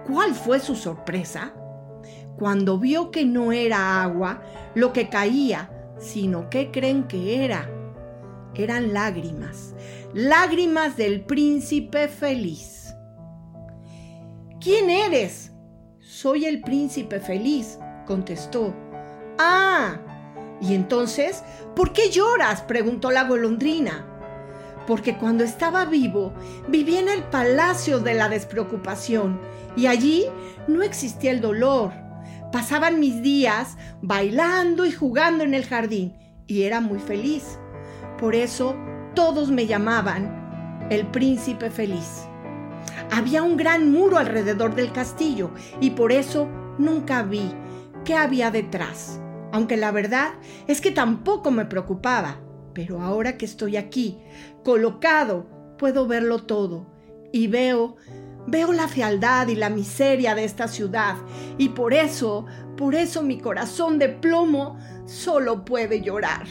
¿Cuál 0.07 0.33
fue 0.35 0.59
su 0.59 0.75
sorpresa? 0.75 1.53
Cuando 2.37 2.77
vio 2.77 3.11
que 3.11 3.25
no 3.25 3.51
era 3.51 4.03
agua 4.03 4.41
lo 4.75 4.91
que 4.91 5.09
caía, 5.09 5.69
sino 5.97 6.49
que 6.49 6.71
creen 6.71 7.07
que 7.07 7.45
era. 7.45 7.69
Eran 8.55 8.93
lágrimas, 8.93 9.73
lágrimas 10.13 10.97
del 10.97 11.21
príncipe 11.21 12.07
feliz. 12.07 12.93
¿Quién 14.59 14.89
eres? 14.89 15.51
Soy 15.99 16.45
el 16.45 16.61
príncipe 16.61 17.19
feliz, 17.19 17.79
contestó. 18.05 18.73
Ah, 19.39 19.97
y 20.61 20.75
entonces, 20.75 21.43
¿por 21.75 21.93
qué 21.93 22.09
lloras? 22.09 22.61
preguntó 22.61 23.09
la 23.09 23.23
golondrina 23.23 24.12
porque 24.85 25.17
cuando 25.17 25.43
estaba 25.43 25.85
vivo 25.85 26.33
vivía 26.67 26.99
en 26.99 27.09
el 27.09 27.23
palacio 27.23 27.99
de 27.99 28.13
la 28.13 28.29
despreocupación 28.29 29.39
y 29.75 29.87
allí 29.87 30.25
no 30.67 30.83
existía 30.83 31.31
el 31.31 31.41
dolor. 31.41 31.91
Pasaban 32.51 32.99
mis 32.99 33.21
días 33.21 33.77
bailando 34.01 34.85
y 34.85 34.91
jugando 34.91 35.43
en 35.43 35.53
el 35.53 35.65
jardín 35.65 36.15
y 36.47 36.63
era 36.63 36.81
muy 36.81 36.99
feliz. 36.99 37.57
Por 38.19 38.35
eso 38.35 38.75
todos 39.15 39.49
me 39.49 39.65
llamaban 39.65 40.87
el 40.89 41.07
príncipe 41.07 41.69
feliz. 41.69 42.27
Había 43.11 43.43
un 43.43 43.57
gran 43.57 43.91
muro 43.91 44.17
alrededor 44.17 44.75
del 44.75 44.91
castillo 44.91 45.51
y 45.79 45.91
por 45.91 46.11
eso 46.11 46.47
nunca 46.77 47.23
vi 47.23 47.53
qué 48.05 48.15
había 48.15 48.51
detrás, 48.51 49.19
aunque 49.51 49.77
la 49.77 49.91
verdad 49.91 50.33
es 50.67 50.81
que 50.81 50.91
tampoco 50.91 51.51
me 51.51 51.65
preocupaba 51.65 52.42
pero 52.73 53.01
ahora 53.01 53.37
que 53.37 53.45
estoy 53.45 53.77
aquí, 53.77 54.17
colocado, 54.63 55.47
puedo 55.77 56.07
verlo 56.07 56.39
todo 56.39 56.87
y 57.31 57.47
veo, 57.47 57.95
veo 58.47 58.73
la 58.73 58.87
fealdad 58.87 59.47
y 59.47 59.55
la 59.55 59.69
miseria 59.69 60.35
de 60.35 60.43
esta 60.43 60.67
ciudad 60.67 61.15
y 61.57 61.69
por 61.69 61.93
eso, 61.93 62.45
por 62.77 62.95
eso 62.95 63.23
mi 63.23 63.39
corazón 63.39 63.99
de 63.99 64.09
plomo 64.09 64.77
solo 65.05 65.65
puede 65.65 66.01
llorar. 66.01 66.45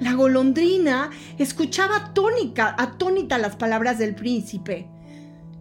La 0.00 0.12
golondrina 0.12 1.10
escuchaba 1.38 1.96
atónica, 1.96 2.74
atónita 2.78 3.38
las 3.38 3.56
palabras 3.56 3.98
del 3.98 4.14
príncipe. 4.14 4.88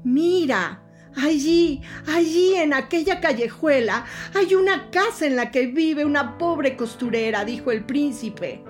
Mira, 0.03 0.83
allí, 1.15 1.81
allí 2.07 2.55
en 2.55 2.74
aquella 2.74 3.21
callejuela 3.21 4.05
hay 4.33 4.55
una 4.55 4.89
casa 4.91 5.25
en 5.25 5.35
la 5.35 5.51
que 5.51 5.67
vive 5.67 6.03
una 6.03 6.38
pobre 6.38 6.75
costurera, 6.75 7.45
dijo 7.45 7.71
el 7.71 7.85
príncipe. 7.85 8.63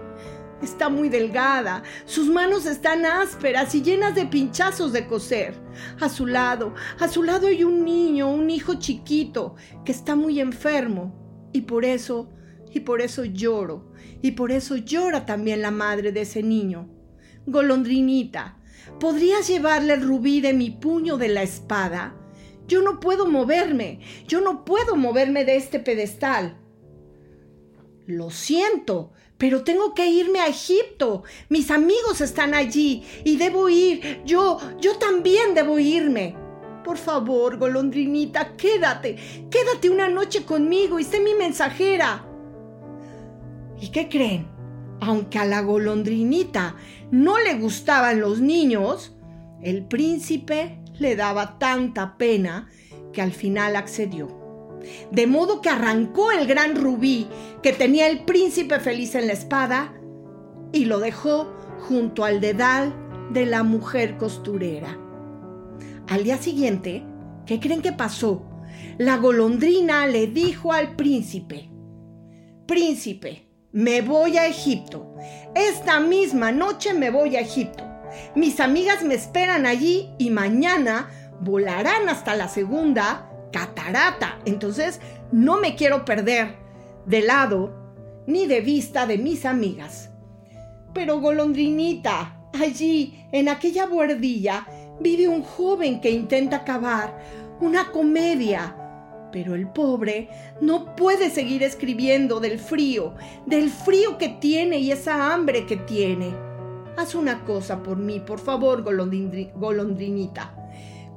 Está 0.61 0.87
muy 0.89 1.09
delgada, 1.09 1.83
sus 2.05 2.27
manos 2.27 2.65
están 2.65 3.05
ásperas 3.05 3.75
y 3.75 3.81
llenas 3.81 4.15
de 4.15 4.25
pinchazos 4.25 4.93
de 4.93 5.05
coser. 5.05 5.53
A 5.99 6.07
su 6.07 6.25
lado, 6.25 6.73
a 6.99 7.07
su 7.09 7.23
lado 7.23 7.47
hay 7.47 7.63
un 7.63 7.83
niño, 7.83 8.31
un 8.31 8.49
hijo 8.49 8.75
chiquito, 8.75 9.55
que 9.83 9.91
está 9.91 10.15
muy 10.15 10.39
enfermo. 10.39 11.49
Y 11.51 11.61
por 11.61 11.83
eso, 11.85 12.29
y 12.73 12.81
por 12.81 13.01
eso 13.01 13.25
lloro. 13.25 13.91
Y 14.21 14.31
por 14.31 14.51
eso 14.51 14.77
llora 14.77 15.25
también 15.25 15.61
la 15.61 15.71
madre 15.71 16.11
de 16.11 16.21
ese 16.21 16.41
niño. 16.41 16.89
Golondrinita, 17.45 18.57
¿podrías 18.99 19.47
llevarle 19.47 19.93
el 19.93 20.01
rubí 20.01 20.41
de 20.41 20.53
mi 20.53 20.71
puño 20.71 21.17
de 21.17 21.27
la 21.27 21.43
espada? 21.43 22.15
Yo 22.67 22.81
no 22.81 22.99
puedo 22.99 23.27
moverme, 23.27 23.99
yo 24.27 24.41
no 24.41 24.65
puedo 24.65 24.95
moverme 24.95 25.45
de 25.45 25.57
este 25.57 25.79
pedestal. 25.79 26.57
Lo 28.07 28.31
siento, 28.31 29.11
pero 29.37 29.63
tengo 29.63 29.93
que 29.93 30.07
irme 30.07 30.39
a 30.39 30.47
Egipto. 30.47 31.23
Mis 31.49 31.71
amigos 31.71 32.21
están 32.21 32.53
allí 32.53 33.03
y 33.23 33.37
debo 33.37 33.69
ir. 33.69 34.21
Yo, 34.25 34.59
yo 34.79 34.97
también 34.97 35.53
debo 35.53 35.77
irme. 35.79 36.35
Por 36.83 36.97
favor, 36.97 37.57
golondrinita, 37.57 38.55
quédate. 38.55 39.17
Quédate 39.49 39.89
una 39.89 40.07
noche 40.07 40.45
conmigo 40.45 40.99
y 40.99 41.03
sé 41.03 41.19
mi 41.19 41.33
mensajera. 41.33 42.25
¿Y 43.79 43.89
qué 43.89 44.07
creen? 44.07 44.47
Aunque 45.01 45.39
a 45.39 45.45
la 45.45 45.61
golondrinita 45.61 46.75
no 47.11 47.37
le 47.39 47.55
gustaban 47.55 48.21
los 48.21 48.39
niños, 48.39 49.15
el 49.61 49.85
príncipe 49.85 50.79
le 50.99 51.15
daba 51.15 51.59
tanta 51.59 52.17
pena 52.17 52.69
que 53.11 53.21
al 53.21 53.33
final 53.33 53.75
accedió. 53.75 54.44
De 55.11 55.27
modo 55.27 55.61
que 55.61 55.69
arrancó 55.69 56.31
el 56.31 56.47
gran 56.47 56.75
rubí 56.75 57.27
que 57.61 57.73
tenía 57.73 58.07
el 58.07 58.25
príncipe 58.25 58.79
feliz 58.79 59.15
en 59.15 59.27
la 59.27 59.33
espada 59.33 59.93
y 60.71 60.85
lo 60.85 60.99
dejó 60.99 61.53
junto 61.87 62.23
al 62.23 62.41
dedal 62.41 62.93
de 63.31 63.45
la 63.45 63.63
mujer 63.63 64.17
costurera. 64.17 64.97
Al 66.07 66.23
día 66.23 66.37
siguiente, 66.37 67.03
¿qué 67.45 67.59
creen 67.59 67.81
que 67.81 67.91
pasó? 67.91 68.45
la 68.97 69.17
golondrina 69.17 70.07
le 70.07 70.27
dijo 70.27 70.71
al 70.71 70.95
príncipe, 70.95 71.69
Príncipe, 72.65 73.47
me 73.71 74.01
voy 74.01 74.37
a 74.37 74.47
Egipto. 74.47 75.15
Esta 75.53 75.99
misma 75.99 76.51
noche 76.51 76.93
me 76.93 77.11
voy 77.11 77.35
a 77.35 77.41
Egipto. 77.41 77.83
Mis 78.35 78.59
amigas 78.59 79.03
me 79.03 79.13
esperan 79.13 79.65
allí 79.65 80.09
y 80.17 80.29
mañana 80.29 81.09
volarán 81.41 82.09
hasta 82.09 82.35
la 82.35 82.47
segunda 82.47 83.29
catarata. 83.55 84.39
Entonces 84.43 84.99
no 85.31 85.57
me 85.57 85.75
quiero 85.75 86.03
perder 86.03 86.57
de 87.05 87.21
lado 87.21 87.71
ni 88.27 88.47
de 88.47 88.59
vista 88.59 89.07
de 89.07 89.17
mis 89.17 89.45
amigas. 89.45 90.09
Pero 90.93 91.21
golondrinita, 91.21 92.49
allí, 92.61 93.25
en 93.31 93.47
aquella 93.47 93.85
buhardilla, 93.85 94.67
vive 94.99 95.29
un 95.29 95.41
joven 95.41 96.01
que 96.01 96.11
intenta 96.11 96.57
acabar 96.57 97.17
una 97.61 97.91
comedia. 97.91 98.75
Pero 99.31 99.55
el 99.55 99.69
pobre 99.69 100.29
no 100.59 100.93
puede 100.97 101.29
seguir 101.29 101.63
escribiendo 101.63 102.41
del 102.41 102.59
frío, 102.59 103.15
del 103.45 103.69
frío 103.69 104.17
que 104.17 104.29
tiene 104.29 104.79
y 104.79 104.91
esa 104.91 105.33
hambre 105.33 105.65
que 105.65 105.77
tiene. 105.77 106.33
Haz 106.97 107.15
una 107.15 107.45
cosa 107.45 107.81
por 107.81 107.97
mí, 107.97 108.19
por 108.19 108.39
favor, 108.39 108.83
golondrinita. 108.83 110.64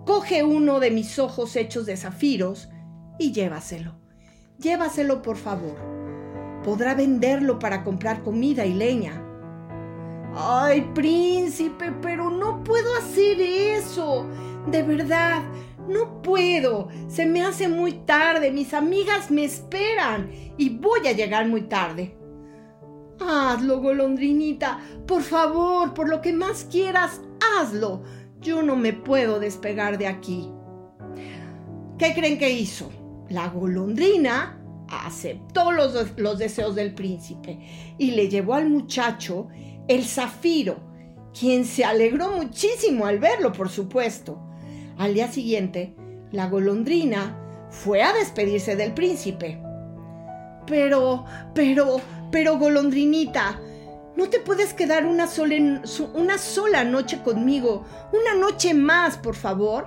Coge 0.08 0.42
uno 0.42 0.80
de 0.80 0.90
mis 0.90 1.18
ojos 1.18 1.54
hechos 1.54 1.84
de 1.84 1.94
zafiros 1.94 2.70
y 3.18 3.32
llévaselo. 3.32 3.92
Llévaselo, 4.58 5.20
por 5.20 5.36
favor. 5.36 5.76
Podrá 6.64 6.94
venderlo 6.94 7.58
para 7.58 7.84
comprar 7.84 8.22
comida 8.22 8.64
y 8.64 8.72
leña. 8.72 9.22
Ay, 10.34 10.90
príncipe, 10.94 11.92
pero 12.00 12.30
no 12.30 12.64
puedo 12.64 12.96
hacer 12.96 13.38
eso. 13.38 14.26
De 14.70 14.82
verdad, 14.82 15.42
no 15.86 16.22
puedo. 16.22 16.88
Se 17.08 17.26
me 17.26 17.44
hace 17.44 17.68
muy 17.68 17.92
tarde. 18.06 18.50
Mis 18.50 18.72
amigas 18.72 19.30
me 19.30 19.44
esperan 19.44 20.30
y 20.56 20.70
voy 20.70 21.06
a 21.06 21.12
llegar 21.12 21.46
muy 21.48 21.68
tarde. 21.68 22.16
Hazlo, 23.20 23.82
golondrinita. 23.82 24.78
Por 25.06 25.20
favor, 25.20 25.92
por 25.92 26.08
lo 26.08 26.22
que 26.22 26.32
más 26.32 26.64
quieras, 26.64 27.20
hazlo. 27.58 28.04
Yo 28.40 28.62
no 28.62 28.76
me 28.76 28.92
puedo 28.92 29.40
despegar 29.40 29.98
de 29.98 30.06
aquí. 30.06 30.50
¿Qué 31.98 32.14
creen 32.14 32.38
que 32.38 32.50
hizo? 32.50 32.90
La 33.28 33.48
golondrina 33.48 34.60
aceptó 34.88 35.72
los, 35.72 36.16
los, 36.16 36.38
deseos 36.38 36.74
del 36.74 36.94
príncipe 36.94 37.58
y 37.98 38.12
le 38.12 38.28
llevó 38.28 38.54
al 38.54 38.70
muchacho 38.70 39.48
el 39.86 40.04
zafiro, 40.04 40.76
quien 41.38 41.64
se 41.64 41.84
alegró 41.84 42.32
muchísimo 42.32 43.06
al 43.06 43.18
verlo, 43.18 43.52
por 43.52 43.68
supuesto. 43.68 44.40
Al 44.96 45.14
día 45.14 45.30
siguiente, 45.30 45.94
la 46.32 46.48
golondrina 46.48 47.36
fue 47.70 48.02
a 48.02 48.12
despedirse 48.12 48.76
del 48.76 48.94
príncipe. 48.94 49.60
Pero, 50.66 51.24
pero, 51.54 52.00
pero, 52.30 52.58
golondrinita, 52.58 53.60
¿no 54.18 54.28
te 54.28 54.40
puedes 54.40 54.74
quedar 54.74 55.06
una 55.06 55.28
sola, 55.28 55.54
una 56.12 56.38
sola 56.38 56.82
noche 56.82 57.22
conmigo? 57.22 57.84
Una 58.12 58.34
noche 58.34 58.74
más, 58.74 59.16
por 59.16 59.36
favor. 59.36 59.86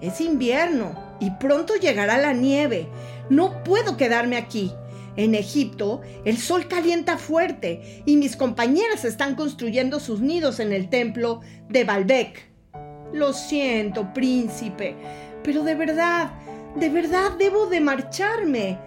Es 0.00 0.20
invierno 0.20 0.94
y 1.18 1.32
pronto 1.32 1.74
llegará 1.74 2.16
la 2.16 2.32
nieve. 2.32 2.86
No 3.28 3.64
puedo 3.64 3.96
quedarme 3.96 4.36
aquí. 4.36 4.72
En 5.16 5.34
Egipto, 5.34 6.00
el 6.24 6.38
sol 6.38 6.68
calienta 6.68 7.18
fuerte 7.18 8.04
y 8.06 8.16
mis 8.18 8.36
compañeras 8.36 9.04
están 9.04 9.34
construyendo 9.34 9.98
sus 9.98 10.20
nidos 10.20 10.60
en 10.60 10.72
el 10.72 10.88
templo 10.88 11.40
de 11.68 11.82
Baalbek. 11.82 12.52
Lo 13.12 13.32
siento, 13.32 14.14
príncipe, 14.14 14.94
pero 15.42 15.64
de 15.64 15.74
verdad, 15.74 16.30
de 16.76 16.88
verdad 16.88 17.32
debo 17.36 17.66
de 17.66 17.80
marcharme. 17.80 18.78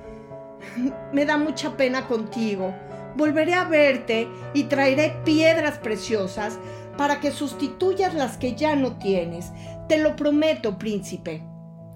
Me 1.11 1.25
da 1.25 1.37
mucha 1.37 1.75
pena 1.75 2.07
contigo. 2.07 2.73
Volveré 3.17 3.55
a 3.55 3.63
verte 3.63 4.27
y 4.53 4.65
traeré 4.65 5.19
piedras 5.25 5.79
preciosas 5.79 6.59
para 6.97 7.19
que 7.19 7.31
sustituyas 7.31 8.13
las 8.13 8.37
que 8.37 8.53
ya 8.53 8.75
no 8.75 8.97
tienes. 8.97 9.51
Te 9.89 9.97
lo 9.97 10.15
prometo, 10.15 10.77
príncipe. 10.77 11.43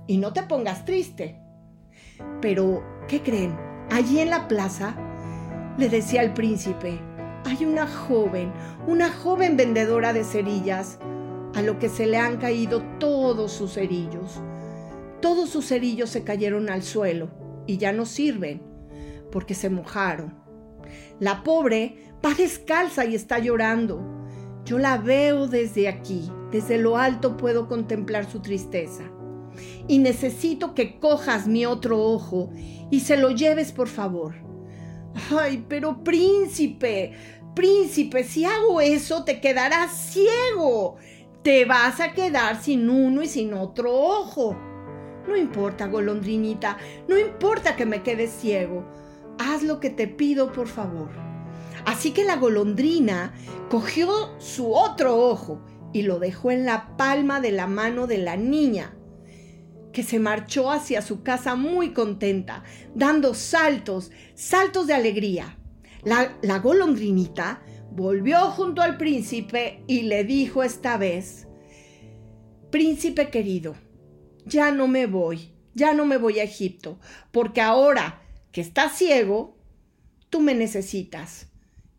Y 0.07 0.17
no 0.17 0.34
te 0.34 0.41
pongas 0.41 0.84
triste. 0.84 1.39
Pero, 2.41 2.84
¿qué 3.07 3.21
creen? 3.21 3.55
Allí 3.91 4.19
en 4.19 4.31
la 4.31 4.47
plaza, 4.47 4.95
le 5.77 5.89
decía 5.89 6.21
al 6.21 6.34
príncipe, 6.34 6.99
hay 7.45 7.65
una 7.65 7.86
joven, 7.88 8.51
una 8.88 9.12
joven 9.12 9.57
vendedora 9.57 10.13
de 10.13 10.23
cerillas, 10.23 10.97
a 11.53 11.62
lo 11.62 11.77
que 11.77 11.89
se 11.89 12.07
le 12.07 12.17
han 12.17 12.38
caído 12.38 12.81
todos 12.99 13.51
sus 13.51 13.73
cerillos. 13.73 14.41
Todos 15.21 15.49
sus 15.49 15.67
cerillos 15.67 16.10
se 16.10 16.23
cayeron 16.23 16.69
al 16.69 16.81
suelo 16.81 17.29
y 17.67 17.77
ya 17.77 17.91
no 17.91 18.07
sirven 18.07 18.63
porque 19.31 19.53
se 19.53 19.69
mojaron. 19.69 20.40
La 21.19 21.43
pobre 21.43 22.13
va 22.25 22.33
descalza 22.33 23.05
y 23.05 23.15
está 23.15 23.39
llorando. 23.39 24.01
Yo 24.65 24.77
la 24.77 24.97
veo 24.97 25.47
desde 25.47 25.87
aquí, 25.87 26.31
desde 26.51 26.77
lo 26.77 26.97
alto 26.97 27.37
puedo 27.37 27.67
contemplar 27.67 28.29
su 28.29 28.41
tristeza. 28.41 29.03
Y 29.87 29.99
necesito 29.99 30.73
que 30.73 30.99
cojas 30.99 31.47
mi 31.47 31.65
otro 31.65 31.99
ojo 31.99 32.51
y 32.89 33.01
se 33.01 33.17
lo 33.17 33.31
lleves, 33.31 33.71
por 33.71 33.87
favor. 33.87 34.35
Ay, 35.37 35.65
pero 35.67 36.03
príncipe, 36.03 37.13
príncipe, 37.55 38.23
si 38.23 38.45
hago 38.45 38.81
eso 38.81 39.23
te 39.23 39.41
quedarás 39.41 39.91
ciego. 39.91 40.95
Te 41.43 41.65
vas 41.65 41.99
a 41.99 42.13
quedar 42.13 42.61
sin 42.61 42.89
uno 42.89 43.23
y 43.23 43.27
sin 43.27 43.53
otro 43.53 43.93
ojo. 43.93 44.55
No 45.27 45.35
importa, 45.35 45.87
golondrinita, 45.87 46.77
no 47.07 47.17
importa 47.17 47.75
que 47.75 47.85
me 47.85 48.03
quede 48.03 48.27
ciego. 48.27 48.85
Haz 49.43 49.63
lo 49.63 49.80
que 49.80 49.89
te 49.89 50.08
pido, 50.08 50.51
por 50.51 50.67
favor. 50.67 51.10
Así 51.84 52.12
que 52.12 52.23
la 52.23 52.36
golondrina 52.36 53.34
cogió 53.71 54.39
su 54.39 54.75
otro 54.75 55.17
ojo 55.17 55.65
y 55.93 56.04
lo 56.04 56.19
dejó 56.19 56.51
en 56.51 56.63
la 56.63 56.95
palma 56.95 57.41
de 57.41 57.51
la 57.51 57.65
mano 57.65 58.06
de 58.06 58.19
la 58.19 58.38
niña, 58.38 58.95
que 59.93 60.04
se 60.04 60.19
marchó 60.19 60.69
hacia 60.69 61.01
su 61.01 61.23
casa 61.23 61.56
muy 61.56 61.91
contenta, 61.91 62.63
dando 62.93 63.34
saltos, 63.34 64.12
saltos 64.36 64.86
de 64.86 64.93
alegría. 64.93 65.58
La, 66.04 66.60
golondrinita 66.60 67.63
volvió 67.91 68.51
junto 68.51 68.84
al 68.84 68.97
príncipe 68.97 69.84
y 69.88 70.04
le 70.04 70.23
dijo 70.23 70.62
esta 70.62 70.97
vez, 70.97 71.47
Príncipe 72.69 73.32
querido, 73.32 73.73
ya 74.45 74.71
no 74.71 74.88
me 74.88 75.08
voy, 75.08 75.56
ya 75.73 75.93
no 75.93 76.06
me 76.06 76.17
voy 76.17 76.39
a 76.39 76.43
Egipto, 76.43 76.99
porque 77.32 77.60
ahora 77.60 78.20
que 78.51 78.61
estás 78.61 78.97
ciego, 78.97 79.57
tú 80.29 80.39
me 80.39 80.53
necesitas 80.53 81.47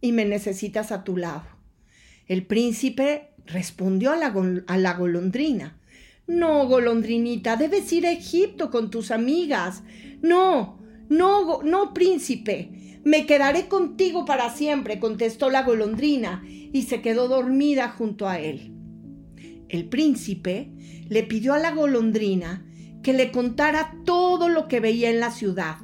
y 0.01 0.13
me 0.13 0.25
necesitas 0.25 0.93
a 0.93 1.05
tu 1.05 1.17
lado. 1.17 1.45
El 2.27 2.47
príncipe 2.47 3.31
respondió 3.47 4.13
a 4.13 4.17
la, 4.17 4.35
a 4.67 4.79
la 4.79 4.95
golondrina. 4.95 5.79
No, 6.27 6.67
golondrinita, 6.67 7.57
debes 7.57 7.93
ir 7.93 8.07
a 8.07 8.13
Egipto 8.13 8.71
con 8.71 8.91
tus 8.91 9.11
amigas. 9.11 9.83
No, 10.23 10.79
no, 11.09 11.63
no, 11.63 11.93
príncipe. 11.93 13.01
Me 13.05 13.27
quedaré 13.27 13.67
contigo 13.69 14.25
para 14.25 14.51
siempre, 14.51 15.01
contestó 15.01 15.51
la 15.51 15.63
golondrina, 15.63 16.45
y 16.47 16.83
se 16.83 17.03
quedó 17.03 17.29
dormida 17.29 17.91
junto 17.91 18.29
a 18.29 18.39
él. 18.39 18.73
El 19.69 19.89
príncipe 19.89 20.71
le 21.09 21.23
pidió 21.25 21.55
a 21.55 21.59
la 21.59 21.73
golondrina 21.73 22.67
que 23.03 23.13
le 23.13 23.33
contara 23.33 23.97
todo 24.05 24.49
lo 24.49 24.69
que 24.69 24.81
veía 24.81 25.11
en 25.11 25.19
la 25.21 25.31
ciudad, 25.31 25.77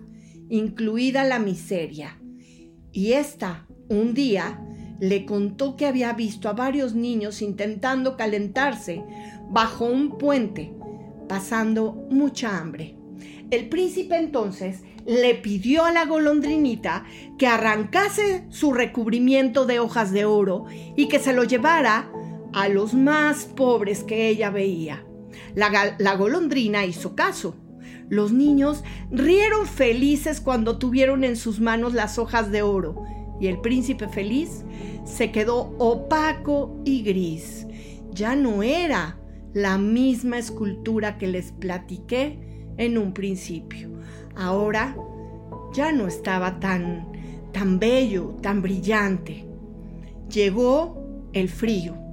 incluida 0.49 1.25
la 1.25 1.39
miseria. 1.39 2.19
Y 2.93 3.13
ésta, 3.13 3.67
un 3.89 4.15
día, 4.15 4.61
le 5.01 5.25
contó 5.25 5.77
que 5.77 5.87
había 5.87 6.13
visto 6.13 6.49
a 6.49 6.53
varios 6.53 6.95
niños 6.95 7.43
intentando 7.43 8.17
calentarse 8.17 9.05
bajo 9.51 9.85
un 9.85 10.19
puente, 10.19 10.73
pasando 11.29 11.93
mucha 12.11 12.59
hambre. 12.59 12.97
El 13.51 13.69
príncipe 13.69 14.17
entonces 14.17 14.83
le 15.07 15.35
pidió 15.35 15.85
a 15.85 15.93
la 15.93 16.05
golondrinita 16.05 17.05
que 17.39 17.47
arrancase 17.47 18.45
su 18.51 18.73
recubrimiento 18.73 19.65
de 19.65 19.81
hojas 19.81 20.13
de 20.13 20.27
oro 20.27 20.67
y 20.97 21.09
que 21.09 21.19
se 21.19 21.33
lo 21.33 21.45
llevara 21.45 22.11
a 22.53 22.69
los 22.69 22.93
más 22.93 23.47
pobres 23.47 24.05
que 24.05 24.29
ella 24.29 24.51
veía. 24.51 25.05
La, 25.55 26.15
golondrina 26.17 26.85
hizo 26.85 27.15
caso. 27.15 27.57
Los 28.09 28.33
niños 28.33 28.85
rieron 29.11 29.67
felices 29.67 30.41
cuando 30.41 30.79
tuvieron 30.79 31.25
en 31.25 31.37
sus 31.37 31.61
manos 31.61 31.95
las 31.95 32.19
hojas 32.19 32.51
de 32.51 32.63
oro 32.63 33.05
y 33.41 33.47
el 33.47 33.61
príncipe 33.61 34.09
feliz 34.09 34.65
se 35.05 35.31
quedó 35.31 35.75
opaco 35.79 36.81
y 36.85 37.03
gris. 37.03 37.67
Ya 38.13 38.35
no 38.35 38.63
era 38.63 39.19
la 39.53 39.79
misma 39.79 40.39
escultura 40.39 41.19
que 41.19 41.27
les 41.27 41.53
platiqué 41.53 42.39
en 42.77 42.99
un 42.99 43.13
principio. 43.13 43.91
Ahora 44.37 44.97
ya 45.75 45.93
no 45.93 46.07
estaba 46.07 46.61
tan 46.61 47.13
tan 47.53 47.79
bello, 47.79 48.37
tan 48.43 48.63
brillante. 48.63 49.47
Llegó 50.29 51.29
el 51.33 51.49
frío 51.49 52.09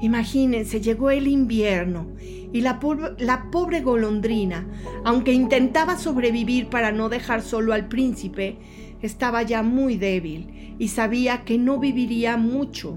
Imagínense, 0.00 0.80
llegó 0.80 1.10
el 1.10 1.28
invierno 1.28 2.06
y 2.52 2.60
la, 2.62 2.80
la 3.18 3.50
pobre 3.50 3.80
golondrina, 3.80 4.66
aunque 5.04 5.32
intentaba 5.32 5.96
sobrevivir 5.96 6.68
para 6.68 6.92
no 6.92 7.08
dejar 7.08 7.42
solo 7.42 7.72
al 7.72 7.88
príncipe, 7.88 8.58
estaba 9.02 9.42
ya 9.42 9.62
muy 9.62 9.96
débil 9.96 10.74
y 10.78 10.88
sabía 10.88 11.44
que 11.44 11.58
no 11.58 11.78
viviría 11.78 12.36
mucho 12.36 12.96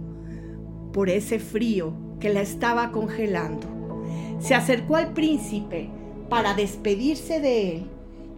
por 0.92 1.10
ese 1.10 1.40
frío 1.40 1.94
que 2.20 2.30
la 2.30 2.42
estaba 2.42 2.92
congelando. 2.92 3.68
Se 4.40 4.56
acercó 4.56 4.96
al 4.96 5.14
príncipe 5.14 5.90
para 6.30 6.54
despedirse 6.54 7.40
de 7.40 7.76
él 7.76 7.84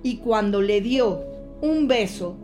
y 0.03 0.17
cuando 0.17 0.61
le 0.61 0.81
dio 0.81 1.21
un 1.61 1.87
beso, 1.87 2.37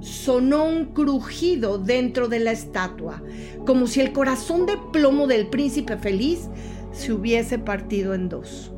sonó 0.00 0.64
un 0.64 0.86
crujido 0.86 1.78
dentro 1.78 2.28
de 2.28 2.40
la 2.40 2.52
estatua, 2.52 3.22
como 3.64 3.86
si 3.86 4.00
el 4.00 4.12
corazón 4.12 4.66
de 4.66 4.76
plomo 4.92 5.26
del 5.26 5.46
príncipe 5.46 5.96
feliz 5.96 6.48
se 6.94 7.12
hubiese 7.12 7.58
partido 7.58 8.14
en 8.14 8.28
dos. 8.28 8.72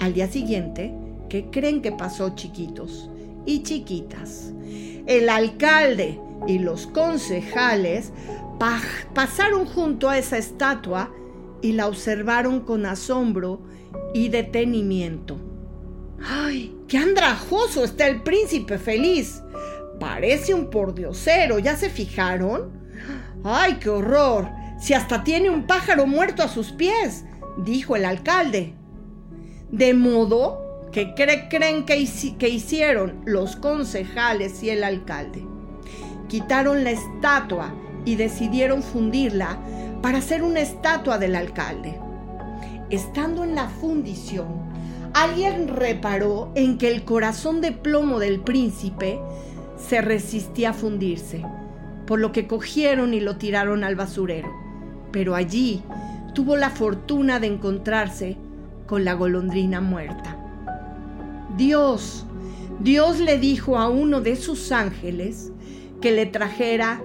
Al 0.00 0.14
día 0.14 0.26
siguiente, 0.26 0.94
¿qué 1.28 1.50
creen 1.50 1.82
que 1.82 1.92
pasó, 1.92 2.34
chiquitos 2.34 3.10
y 3.44 3.62
chiquitas? 3.62 4.52
El 5.06 5.28
alcalde 5.28 6.18
y 6.48 6.58
los 6.58 6.86
concejales 6.88 8.12
pasaron 9.14 9.66
junto 9.66 10.08
a 10.08 10.18
esa 10.18 10.38
estatua 10.38 11.12
y 11.62 11.72
la 11.72 11.86
observaron 11.86 12.60
con 12.60 12.86
asombro 12.86 13.60
y 14.14 14.28
detenimiento. 14.28 15.38
¡Ay, 16.24 16.74
qué 16.88 16.98
andrajoso 16.98 17.84
está 17.84 18.06
el 18.06 18.22
príncipe 18.22 18.78
feliz! 18.78 19.42
Parece 20.00 20.54
un 20.54 20.70
pordiosero, 20.70 21.58
¿ya 21.58 21.76
se 21.76 21.90
fijaron? 21.90 22.70
¡Ay, 23.44 23.74
qué 23.80 23.90
horror! 23.90 24.48
Si 24.78 24.92
hasta 24.92 25.24
tiene 25.24 25.48
un 25.48 25.66
pájaro 25.66 26.06
muerto 26.06 26.42
a 26.42 26.48
sus 26.48 26.72
pies, 26.72 27.24
dijo 27.56 27.96
el 27.96 28.04
alcalde. 28.04 28.74
De 29.70 29.94
modo 29.94 30.88
que 30.92 31.14
creen 31.14 31.84
que, 31.84 32.08
que 32.38 32.48
hicieron 32.48 33.20
los 33.24 33.56
concejales 33.56 34.62
y 34.62 34.70
el 34.70 34.84
alcalde. 34.84 35.44
Quitaron 36.28 36.84
la 36.84 36.92
estatua 36.92 37.74
y 38.04 38.16
decidieron 38.16 38.82
fundirla 38.82 39.58
para 40.00 40.18
hacer 40.18 40.42
una 40.42 40.60
estatua 40.60 41.18
del 41.18 41.34
alcalde. 41.34 41.98
Estando 42.88 43.44
en 43.44 43.54
la 43.54 43.68
fundición, 43.68 44.46
alguien 45.12 45.68
reparó 45.68 46.52
en 46.54 46.78
que 46.78 46.90
el 46.90 47.04
corazón 47.04 47.60
de 47.60 47.72
plomo 47.72 48.18
del 48.18 48.40
príncipe 48.40 49.18
se 49.76 50.00
resistía 50.00 50.70
a 50.70 50.74
fundirse, 50.74 51.42
por 52.06 52.20
lo 52.20 52.32
que 52.32 52.46
cogieron 52.46 53.12
y 53.12 53.20
lo 53.20 53.36
tiraron 53.36 53.82
al 53.82 53.96
basurero. 53.96 54.50
Pero 55.10 55.34
allí 55.34 55.82
tuvo 56.36 56.54
la 56.54 56.68
fortuna 56.68 57.40
de 57.40 57.46
encontrarse 57.46 58.36
con 58.86 59.06
la 59.06 59.14
golondrina 59.14 59.80
muerta. 59.80 60.36
Dios, 61.56 62.26
Dios 62.78 63.20
le 63.20 63.38
dijo 63.38 63.78
a 63.78 63.88
uno 63.88 64.20
de 64.20 64.36
sus 64.36 64.70
ángeles 64.70 65.50
que 66.02 66.12
le 66.12 66.26
trajera 66.26 67.00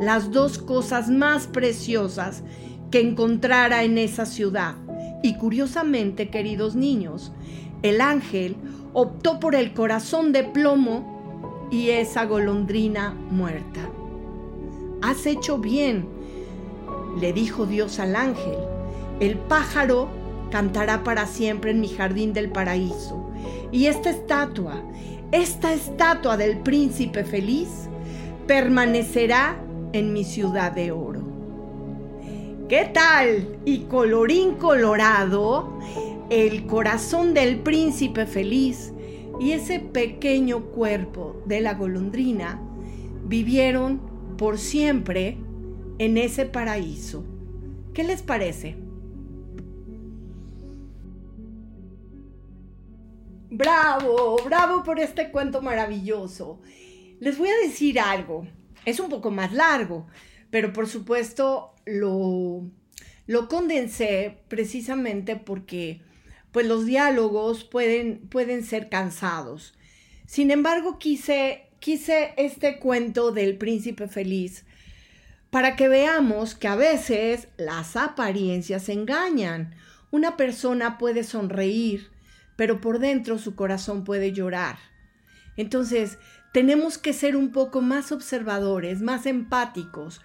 las 0.00 0.30
dos 0.30 0.56
cosas 0.56 1.10
más 1.10 1.46
preciosas 1.46 2.42
que 2.90 3.02
encontrara 3.02 3.84
en 3.84 3.98
esa 3.98 4.24
ciudad. 4.24 4.76
Y 5.22 5.36
curiosamente, 5.36 6.30
queridos 6.30 6.74
niños, 6.74 7.32
el 7.82 8.00
ángel 8.00 8.56
optó 8.94 9.40
por 9.40 9.54
el 9.56 9.74
corazón 9.74 10.32
de 10.32 10.42
plomo 10.44 11.68
y 11.70 11.90
esa 11.90 12.24
golondrina 12.24 13.10
muerta. 13.30 13.90
Has 15.02 15.26
hecho 15.26 15.58
bien, 15.58 16.08
le 17.20 17.34
dijo 17.34 17.66
Dios 17.66 18.00
al 18.00 18.16
ángel. 18.16 18.69
El 19.20 19.36
pájaro 19.36 20.08
cantará 20.50 21.04
para 21.04 21.26
siempre 21.26 21.70
en 21.70 21.80
mi 21.80 21.88
jardín 21.88 22.32
del 22.32 22.50
paraíso. 22.50 23.30
Y 23.70 23.86
esta 23.86 24.10
estatua, 24.10 24.82
esta 25.30 25.74
estatua 25.74 26.38
del 26.38 26.58
príncipe 26.58 27.24
feliz, 27.24 27.68
permanecerá 28.46 29.62
en 29.92 30.12
mi 30.12 30.24
ciudad 30.24 30.72
de 30.72 30.90
oro. 30.90 31.20
¿Qué 32.68 32.90
tal? 32.92 33.58
Y 33.64 33.80
colorín 33.80 34.54
colorado, 34.54 35.78
el 36.30 36.66
corazón 36.66 37.34
del 37.34 37.58
príncipe 37.58 38.24
feliz 38.24 38.92
y 39.38 39.52
ese 39.52 39.80
pequeño 39.80 40.66
cuerpo 40.66 41.42
de 41.44 41.60
la 41.60 41.74
golondrina 41.74 42.60
vivieron 43.26 44.00
por 44.38 44.58
siempre 44.58 45.36
en 45.98 46.16
ese 46.16 46.46
paraíso. 46.46 47.24
¿Qué 47.92 48.04
les 48.04 48.22
parece? 48.22 48.89
Bravo, 53.60 54.38
bravo 54.42 54.82
por 54.82 54.98
este 55.00 55.30
cuento 55.30 55.60
maravilloso. 55.60 56.62
Les 57.20 57.36
voy 57.36 57.50
a 57.50 57.58
decir 57.58 58.00
algo 58.00 58.46
es 58.86 58.98
un 59.00 59.10
poco 59.10 59.30
más 59.30 59.52
largo, 59.52 60.06
pero 60.48 60.72
por 60.72 60.88
supuesto 60.88 61.74
lo, 61.84 62.62
lo 63.26 63.48
condensé 63.48 64.38
precisamente 64.48 65.36
porque 65.36 66.00
pues 66.52 66.66
los 66.66 66.86
diálogos 66.86 67.64
pueden, 67.64 68.26
pueden 68.30 68.64
ser 68.64 68.88
cansados. 68.88 69.74
Sin 70.24 70.50
embargo, 70.50 70.98
quise, 70.98 71.66
quise 71.80 72.32
este 72.38 72.78
cuento 72.78 73.30
del 73.30 73.58
príncipe 73.58 74.08
feliz 74.08 74.64
para 75.50 75.76
que 75.76 75.86
veamos 75.88 76.54
que 76.54 76.66
a 76.66 76.76
veces 76.76 77.48
las 77.58 77.94
apariencias 77.96 78.88
engañan. 78.88 79.74
Una 80.10 80.38
persona 80.38 80.96
puede 80.96 81.24
sonreír, 81.24 82.10
pero 82.60 82.78
por 82.78 82.98
dentro 82.98 83.38
su 83.38 83.54
corazón 83.54 84.04
puede 84.04 84.32
llorar. 84.32 84.76
Entonces, 85.56 86.18
tenemos 86.52 86.98
que 86.98 87.14
ser 87.14 87.34
un 87.34 87.52
poco 87.52 87.80
más 87.80 88.12
observadores, 88.12 89.00
más 89.00 89.24
empáticos. 89.24 90.20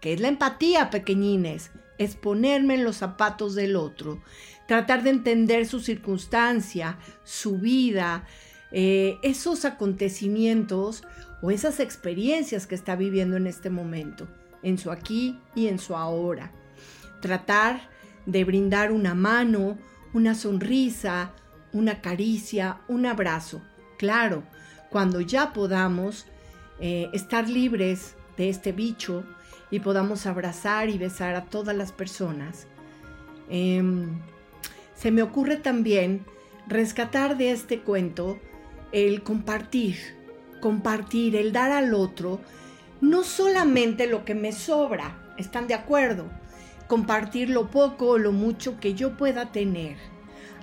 ¿Qué 0.00 0.14
es 0.14 0.20
la 0.20 0.26
empatía, 0.26 0.90
pequeñines? 0.90 1.70
Es 1.96 2.16
ponerme 2.16 2.74
en 2.74 2.82
los 2.82 2.96
zapatos 2.96 3.54
del 3.54 3.76
otro, 3.76 4.20
tratar 4.66 5.04
de 5.04 5.10
entender 5.10 5.64
su 5.64 5.78
circunstancia, 5.78 6.98
su 7.22 7.58
vida, 7.58 8.26
eh, 8.72 9.18
esos 9.22 9.64
acontecimientos 9.64 11.04
o 11.40 11.52
esas 11.52 11.78
experiencias 11.78 12.66
que 12.66 12.74
está 12.74 12.96
viviendo 12.96 13.36
en 13.36 13.46
este 13.46 13.70
momento, 13.70 14.26
en 14.64 14.76
su 14.76 14.90
aquí 14.90 15.38
y 15.54 15.68
en 15.68 15.78
su 15.78 15.94
ahora. 15.94 16.50
Tratar 17.20 17.90
de 18.26 18.42
brindar 18.42 18.90
una 18.90 19.14
mano, 19.14 19.78
una 20.12 20.34
sonrisa, 20.34 21.32
una 21.72 22.00
caricia, 22.00 22.78
un 22.88 23.06
abrazo. 23.06 23.62
Claro, 23.98 24.42
cuando 24.90 25.20
ya 25.20 25.52
podamos 25.52 26.26
eh, 26.80 27.08
estar 27.12 27.48
libres 27.48 28.14
de 28.36 28.48
este 28.48 28.72
bicho 28.72 29.24
y 29.70 29.80
podamos 29.80 30.26
abrazar 30.26 30.88
y 30.88 30.98
besar 30.98 31.34
a 31.34 31.44
todas 31.44 31.76
las 31.76 31.92
personas. 31.92 32.66
Em, 33.48 34.20
se 34.94 35.10
me 35.10 35.22
ocurre 35.22 35.56
también 35.56 36.24
rescatar 36.66 37.36
de 37.36 37.50
este 37.50 37.80
cuento 37.80 38.38
el 38.92 39.22
compartir, 39.22 39.96
compartir, 40.60 41.36
el 41.36 41.52
dar 41.52 41.72
al 41.72 41.94
otro, 41.94 42.40
no 43.00 43.24
solamente 43.24 44.06
lo 44.06 44.24
que 44.24 44.34
me 44.34 44.52
sobra, 44.52 45.34
¿están 45.36 45.66
de 45.66 45.74
acuerdo? 45.74 46.26
Compartir 46.88 47.50
lo 47.50 47.70
poco 47.70 48.10
o 48.10 48.18
lo 48.18 48.32
mucho 48.32 48.78
que 48.80 48.94
yo 48.94 49.16
pueda 49.16 49.52
tener. 49.52 49.96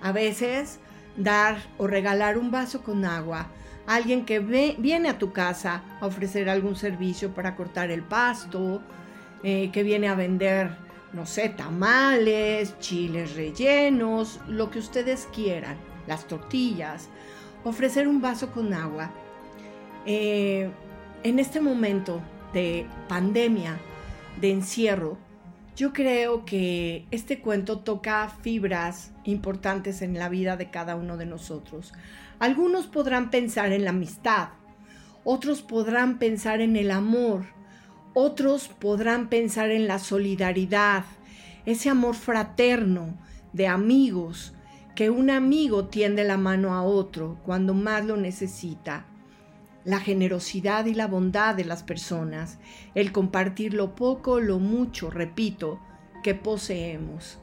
A 0.02 0.12
veces 0.12 0.80
dar 1.18 1.58
o 1.78 1.88
regalar 1.88 2.38
un 2.38 2.52
vaso 2.52 2.82
con 2.82 3.06
agua 3.06 3.50
alguien 3.88 4.26
que 4.26 4.40
viene 4.40 5.10
a 5.10 5.18
tu 5.18 5.32
casa 5.32 5.84
a 6.00 6.06
ofrecer 6.06 6.50
algún 6.50 6.76
servicio 6.76 7.34
para 7.34 7.56
cortar 7.56 7.92
el 7.92 8.04
pasto, 8.04 8.82
eh, 9.44 9.70
que 9.72 9.84
viene 9.84 10.08
a 10.08 10.16
vender, 10.16 10.76
no 11.12 11.26
sé, 11.26 11.50
tamales, 11.50 12.80
chiles 12.80 13.36
rellenos, 13.36 14.40
lo 14.48 14.70
que 14.70 14.80
ustedes 14.80 15.28
quieran, 15.34 15.78
las 16.08 16.28
tortillas, 16.28 17.10
ofrecer 17.64 18.08
un 18.08 18.22
vaso 18.22 18.52
con 18.52 18.74
agua. 18.74 19.12
Eh, 20.06 20.70
en 21.24 21.40
este 21.40 21.62
momento 21.62 22.22
de 22.54 22.86
pandemia, 23.08 23.78
de 24.40 24.52
encierro, 24.52 25.18
yo 25.76 25.92
creo 25.92 26.46
que 26.46 27.06
este 27.10 27.40
cuento 27.40 27.80
toca 27.80 28.30
fibras 28.30 29.12
importantes 29.24 30.02
en 30.02 30.20
la 30.20 30.30
vida 30.30 30.56
de 30.56 30.70
cada 30.70 30.96
uno 30.96 31.18
de 31.18 31.26
nosotros. 31.26 31.94
Algunos 32.40 32.86
podrán 32.86 33.32
pensar 33.32 33.72
en 33.72 33.84
la 33.84 33.90
amistad, 33.90 34.50
otros 35.24 35.62
podrán 35.62 36.20
pensar 36.20 36.62
en 36.62 36.76
el 36.76 36.92
amor, 36.92 37.46
otros 38.14 38.68
podrán 38.68 39.30
pensar 39.30 39.72
en 39.72 39.88
la 39.88 39.98
solidaridad, 39.98 41.06
ese 41.66 41.90
amor 41.90 42.16
fraterno 42.16 43.18
de 43.54 43.68
amigos, 43.68 44.54
que 44.96 45.10
un 45.10 45.32
amigo 45.32 45.86
tiende 45.86 46.24
la 46.24 46.38
mano 46.38 46.76
a 46.76 46.84
otro 46.84 47.40
cuando 47.46 47.74
más 47.74 48.06
lo 48.06 48.16
necesita. 48.16 49.08
La 49.86 50.00
generosidad 50.00 50.86
y 50.86 50.94
la 50.94 51.08
bondad 51.08 51.56
de 51.56 51.66
las 51.66 51.84
personas, 51.84 52.58
el 52.96 53.12
compartir 53.12 53.74
lo 53.74 53.96
poco, 53.96 54.40
lo 54.40 54.60
mucho, 54.60 55.10
repito, 55.10 55.80
que 56.24 56.36
poseemos. 56.36 57.40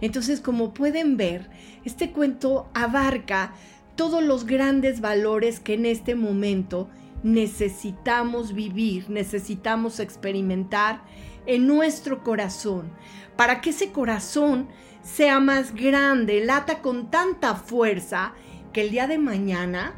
Entonces, 0.00 0.40
como 0.40 0.72
pueden 0.72 1.16
ver, 1.16 1.50
este 1.84 2.12
cuento 2.12 2.70
abarca 2.74 3.52
todos 3.96 4.22
los 4.22 4.46
grandes 4.46 5.00
valores 5.00 5.60
que 5.60 5.74
en 5.74 5.84
este 5.84 6.14
momento 6.14 6.88
necesitamos 7.22 8.54
vivir, 8.54 9.10
necesitamos 9.10 10.00
experimentar 10.00 11.02
en 11.46 11.66
nuestro 11.66 12.22
corazón, 12.22 12.90
para 13.36 13.60
que 13.60 13.70
ese 13.70 13.92
corazón 13.92 14.68
sea 15.02 15.40
más 15.40 15.74
grande, 15.74 16.44
lata 16.44 16.80
con 16.80 17.10
tanta 17.10 17.54
fuerza, 17.54 18.34
que 18.72 18.82
el 18.82 18.90
día 18.90 19.06
de 19.06 19.18
mañana 19.18 19.94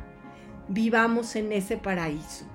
vivamos 0.73 1.37
en 1.37 1.53
ese 1.53 1.77
paraíso. 1.77 2.47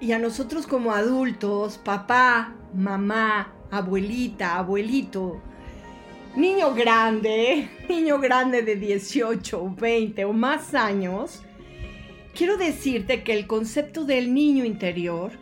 Y 0.00 0.12
a 0.12 0.18
nosotros 0.18 0.66
como 0.66 0.92
adultos, 0.92 1.78
papá, 1.78 2.54
mamá, 2.74 3.52
abuelita, 3.70 4.58
abuelito, 4.58 5.40
niño 6.34 6.74
grande, 6.74 7.68
niño 7.88 8.18
grande 8.18 8.62
de 8.62 8.76
18, 8.76 9.74
20 9.78 10.24
o 10.24 10.32
más 10.32 10.74
años, 10.74 11.42
quiero 12.34 12.56
decirte 12.56 13.22
que 13.22 13.34
el 13.34 13.46
concepto 13.46 14.04
del 14.04 14.34
niño 14.34 14.64
interior 14.64 15.32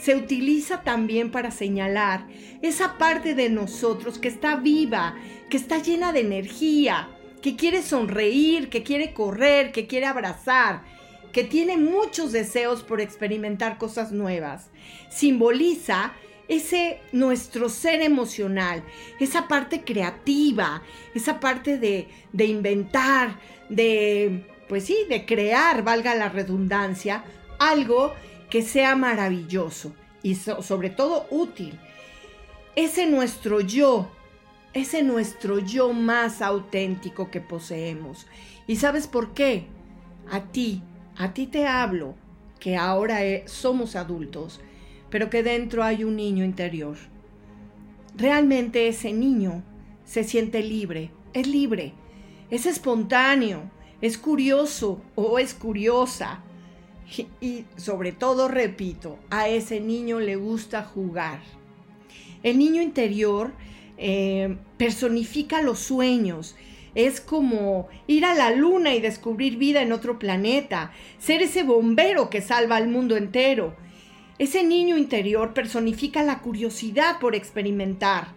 se 0.00 0.14
utiliza 0.14 0.82
también 0.82 1.30
para 1.30 1.50
señalar 1.50 2.26
esa 2.62 2.96
parte 2.98 3.34
de 3.34 3.50
nosotros 3.50 4.18
que 4.18 4.28
está 4.28 4.56
viva, 4.56 5.14
que 5.50 5.56
está 5.56 5.78
llena 5.78 6.12
de 6.12 6.20
energía, 6.20 7.08
que 7.46 7.54
quiere 7.54 7.80
sonreír, 7.80 8.68
que 8.68 8.82
quiere 8.82 9.14
correr, 9.14 9.70
que 9.70 9.86
quiere 9.86 10.06
abrazar, 10.06 10.82
que 11.30 11.44
tiene 11.44 11.76
muchos 11.76 12.32
deseos 12.32 12.82
por 12.82 13.00
experimentar 13.00 13.78
cosas 13.78 14.10
nuevas. 14.10 14.70
Simboliza 15.10 16.12
ese 16.48 16.98
nuestro 17.12 17.68
ser 17.68 18.02
emocional, 18.02 18.82
esa 19.20 19.46
parte 19.46 19.84
creativa, 19.84 20.82
esa 21.14 21.38
parte 21.38 21.78
de, 21.78 22.08
de 22.32 22.46
inventar, 22.46 23.38
de, 23.68 24.44
pues 24.68 24.82
sí, 24.82 24.96
de 25.08 25.24
crear, 25.24 25.84
valga 25.84 26.16
la 26.16 26.28
redundancia, 26.28 27.22
algo 27.60 28.12
que 28.50 28.62
sea 28.62 28.96
maravilloso 28.96 29.94
y 30.20 30.34
sobre 30.34 30.90
todo 30.90 31.28
útil. 31.30 31.78
Ese 32.74 33.06
nuestro 33.06 33.60
yo, 33.60 34.10
ese 34.76 35.02
nuestro 35.02 35.58
yo 35.58 35.92
más 35.92 36.42
auténtico 36.42 37.30
que 37.30 37.40
poseemos. 37.40 38.26
¿Y 38.66 38.76
sabes 38.76 39.06
por 39.06 39.32
qué? 39.32 39.66
A 40.30 40.44
ti, 40.44 40.82
a 41.16 41.32
ti 41.32 41.46
te 41.46 41.66
hablo, 41.66 42.14
que 42.60 42.76
ahora 42.76 43.24
eh, 43.24 43.44
somos 43.46 43.96
adultos, 43.96 44.60
pero 45.10 45.30
que 45.30 45.42
dentro 45.42 45.84
hay 45.84 46.04
un 46.04 46.16
niño 46.16 46.44
interior. 46.44 46.96
Realmente 48.16 48.88
ese 48.88 49.12
niño 49.12 49.62
se 50.04 50.24
siente 50.24 50.62
libre, 50.62 51.10
es 51.32 51.46
libre, 51.46 51.92
es 52.50 52.66
espontáneo, 52.66 53.70
es 54.00 54.18
curioso 54.18 55.00
o 55.14 55.38
es 55.38 55.54
curiosa. 55.54 56.42
Y, 57.40 57.66
sobre 57.76 58.10
todo, 58.12 58.48
repito, 58.48 59.18
a 59.30 59.48
ese 59.48 59.80
niño 59.80 60.18
le 60.18 60.36
gusta 60.36 60.82
jugar. 60.82 61.40
El 62.42 62.58
niño 62.58 62.82
interior 62.82 63.52
eh, 63.98 64.56
personifica 64.76 65.62
los 65.62 65.78
sueños. 65.78 66.56
Es 66.94 67.20
como 67.20 67.88
ir 68.06 68.24
a 68.24 68.34
la 68.34 68.50
luna 68.50 68.94
y 68.94 69.00
descubrir 69.00 69.58
vida 69.58 69.82
en 69.82 69.92
otro 69.92 70.18
planeta, 70.18 70.92
ser 71.18 71.42
ese 71.42 71.62
bombero 71.62 72.30
que 72.30 72.40
salva 72.40 72.76
al 72.76 72.88
mundo 72.88 73.16
entero. 73.16 73.76
Ese 74.38 74.64
niño 74.64 74.96
interior 74.96 75.54
personifica 75.54 76.22
la 76.22 76.40
curiosidad 76.40 77.18
por 77.20 77.34
experimentar, 77.34 78.28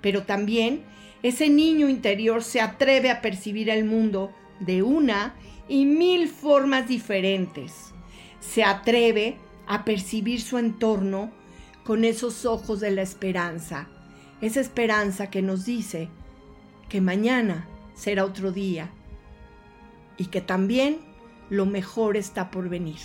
pero 0.00 0.24
también 0.24 0.82
ese 1.22 1.48
niño 1.48 1.88
interior 1.88 2.42
se 2.42 2.60
atreve 2.60 3.10
a 3.10 3.20
percibir 3.20 3.70
el 3.70 3.84
mundo 3.84 4.32
de 4.60 4.82
una 4.82 5.34
y 5.68 5.86
mil 5.86 6.28
formas 6.28 6.86
diferentes 6.86 7.94
se 8.44 8.62
atreve 8.62 9.36
a 9.66 9.84
percibir 9.84 10.40
su 10.40 10.58
entorno 10.58 11.32
con 11.84 12.04
esos 12.04 12.44
ojos 12.44 12.80
de 12.80 12.90
la 12.90 13.02
esperanza, 13.02 13.88
esa 14.44 14.60
esperanza 14.60 15.30
que 15.30 15.42
nos 15.42 15.64
dice 15.64 16.08
que 16.88 17.00
mañana 17.00 17.66
será 17.94 18.24
otro 18.24 18.52
día 18.52 18.90
y 20.16 20.26
que 20.26 20.40
también 20.40 20.98
lo 21.50 21.66
mejor 21.66 22.16
está 22.16 22.50
por 22.50 22.68
venir. 22.68 23.00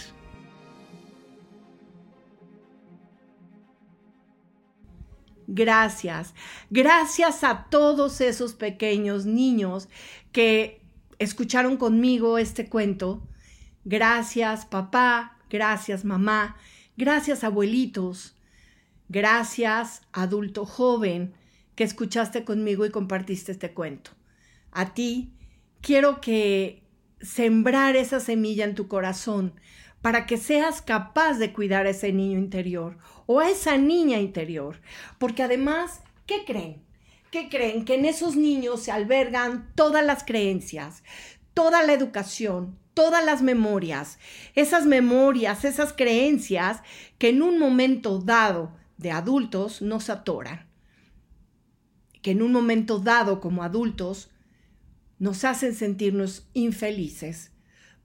Gracias, 5.48 6.36
gracias 6.70 7.44
a 7.44 7.66
todos 7.72 8.22
esos 8.22 8.54
pequeños 8.54 9.26
niños 9.26 9.90
que 10.32 10.82
escucharon 11.18 11.78
conmigo 11.78 12.38
este 12.38 12.70
cuento. 12.70 13.28
Gracias 13.84 14.66
papá, 14.66 15.40
gracias 15.50 16.06
mamá, 16.06 16.56
gracias 16.98 17.44
abuelitos, 17.44 18.36
gracias 19.10 20.02
adulto 20.14 20.66
joven 20.66 21.34
que 21.76 21.84
escuchaste 21.84 22.44
conmigo 22.44 22.86
y 22.86 22.92
compartiste 22.92 23.52
este 23.52 23.74
cuento. 23.74 24.12
A 24.72 24.94
ti 24.94 25.34
quiero 25.82 26.22
que 26.22 26.84
sembrar 27.20 27.96
esa 27.96 28.20
semilla 28.20 28.64
en 28.64 28.76
tu 28.76 28.88
corazón 28.88 29.60
para 30.02 30.26
que 30.26 30.38
seas 30.38 30.82
capaz 30.82 31.34
de 31.38 31.52
cuidar 31.52 31.86
a 31.86 31.90
ese 31.90 32.14
niño 32.14 32.38
interior 32.38 32.98
o 33.26 33.40
a 33.40 33.50
esa 33.50 33.78
niña 33.78 34.20
interior. 34.20 34.82
Porque 35.18 35.44
además, 35.44 36.02
¿qué 36.26 36.46
creen? 36.46 36.84
¿Qué 37.32 37.50
creen? 37.50 37.86
Que 37.86 37.96
en 37.96 38.06
esos 38.06 38.36
niños 38.36 38.84
se 38.84 38.92
albergan 38.92 39.72
todas 39.76 40.06
las 40.06 40.24
creencias, 40.24 41.04
toda 41.54 41.84
la 41.84 41.94
educación, 41.94 42.78
todas 42.94 43.24
las 43.24 43.42
memorias, 43.42 44.20
esas 44.56 44.86
memorias, 44.86 45.64
esas 45.64 45.94
creencias 45.94 46.82
que 47.18 47.30
en 47.30 47.42
un 47.42 47.60
momento 47.60 48.20
dado 48.20 48.79
de 49.00 49.12
adultos 49.12 49.82
nos 49.82 50.10
atoran, 50.10 50.68
que 52.22 52.32
en 52.32 52.42
un 52.42 52.52
momento 52.52 53.00
dado 53.00 53.40
como 53.40 53.64
adultos 53.64 54.30
nos 55.18 55.44
hacen 55.46 55.74
sentirnos 55.74 56.48
infelices. 56.54 57.52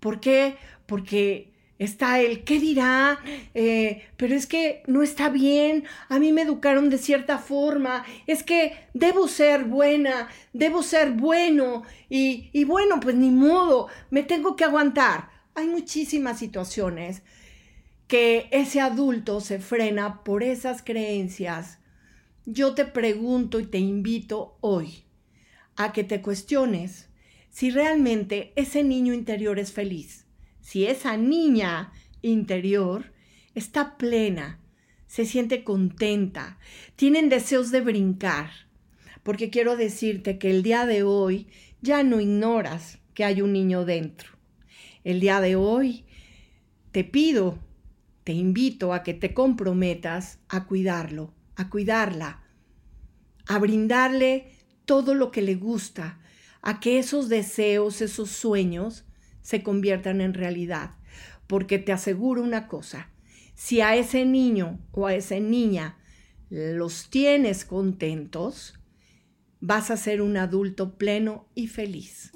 ¿Por 0.00 0.20
qué? 0.20 0.56
Porque 0.86 1.54
Está 1.76 2.20
el, 2.20 2.44
¿qué 2.44 2.60
dirá? 2.60 3.18
Eh, 3.52 4.02
pero 4.16 4.34
es 4.36 4.46
que 4.46 4.84
no 4.86 5.02
está 5.02 5.28
bien, 5.28 5.84
a 6.08 6.20
mí 6.20 6.30
me 6.30 6.42
educaron 6.42 6.88
de 6.88 6.98
cierta 6.98 7.38
forma, 7.38 8.04
es 8.28 8.44
que 8.44 8.76
debo 8.94 9.26
ser 9.26 9.64
buena, 9.64 10.28
debo 10.52 10.84
ser 10.84 11.10
bueno 11.10 11.82
y, 12.08 12.48
y 12.52 12.62
bueno, 12.62 13.00
pues 13.00 13.16
ni 13.16 13.30
modo, 13.30 13.88
me 14.10 14.22
tengo 14.22 14.54
que 14.54 14.62
aguantar. 14.62 15.30
Hay 15.56 15.66
muchísimas 15.66 16.38
situaciones 16.38 17.22
que 18.14 18.46
ese 18.52 18.80
adulto 18.80 19.40
se 19.40 19.58
frena 19.58 20.22
por 20.22 20.44
esas 20.44 20.84
creencias. 20.84 21.80
Yo 22.46 22.76
te 22.76 22.84
pregunto 22.84 23.58
y 23.58 23.66
te 23.66 23.78
invito 23.78 24.56
hoy 24.60 25.02
a 25.74 25.92
que 25.92 26.04
te 26.04 26.22
cuestiones 26.22 27.08
si 27.50 27.72
realmente 27.72 28.52
ese 28.54 28.84
niño 28.84 29.12
interior 29.14 29.58
es 29.58 29.72
feliz 29.72 30.24
si 30.64 30.86
esa 30.86 31.16
niña 31.16 31.92
interior 32.22 33.12
está 33.56 33.98
plena, 33.98 34.60
se 35.06 35.26
siente 35.26 35.64
contenta, 35.64 36.58
tienen 36.96 37.28
deseos 37.28 37.72
de 37.72 37.80
brincar, 37.80 38.50
porque 39.24 39.50
quiero 39.50 39.76
decirte 39.76 40.38
que 40.38 40.50
el 40.50 40.62
día 40.62 40.86
de 40.86 41.02
hoy 41.02 41.48
ya 41.82 42.04
no 42.04 42.20
ignoras 42.20 42.98
que 43.12 43.24
hay 43.24 43.42
un 43.42 43.52
niño 43.52 43.84
dentro. 43.84 44.30
El 45.02 45.18
día 45.18 45.40
de 45.40 45.56
hoy 45.56 46.04
te 46.92 47.04
pido, 47.04 47.58
te 48.24 48.32
invito 48.32 48.94
a 48.94 49.02
que 49.02 49.14
te 49.14 49.34
comprometas 49.34 50.38
a 50.48 50.66
cuidarlo, 50.66 51.34
a 51.56 51.68
cuidarla, 51.68 52.42
a 53.46 53.58
brindarle 53.58 54.50
todo 54.86 55.14
lo 55.14 55.30
que 55.30 55.42
le 55.42 55.54
gusta, 55.54 56.20
a 56.62 56.80
que 56.80 56.98
esos 56.98 57.28
deseos, 57.28 58.00
esos 58.00 58.30
sueños, 58.30 59.04
se 59.42 59.62
conviertan 59.62 60.22
en 60.22 60.32
realidad. 60.32 60.96
Porque 61.46 61.78
te 61.78 61.92
aseguro 61.92 62.42
una 62.42 62.66
cosa, 62.68 63.10
si 63.54 63.82
a 63.82 63.94
ese 63.94 64.24
niño 64.24 64.80
o 64.90 65.06
a 65.06 65.14
esa 65.14 65.38
niña 65.38 65.98
los 66.48 67.10
tienes 67.10 67.66
contentos, 67.66 68.74
vas 69.60 69.90
a 69.90 69.96
ser 69.98 70.22
un 70.22 70.38
adulto 70.38 70.96
pleno 70.96 71.46
y 71.54 71.68
feliz. 71.68 72.32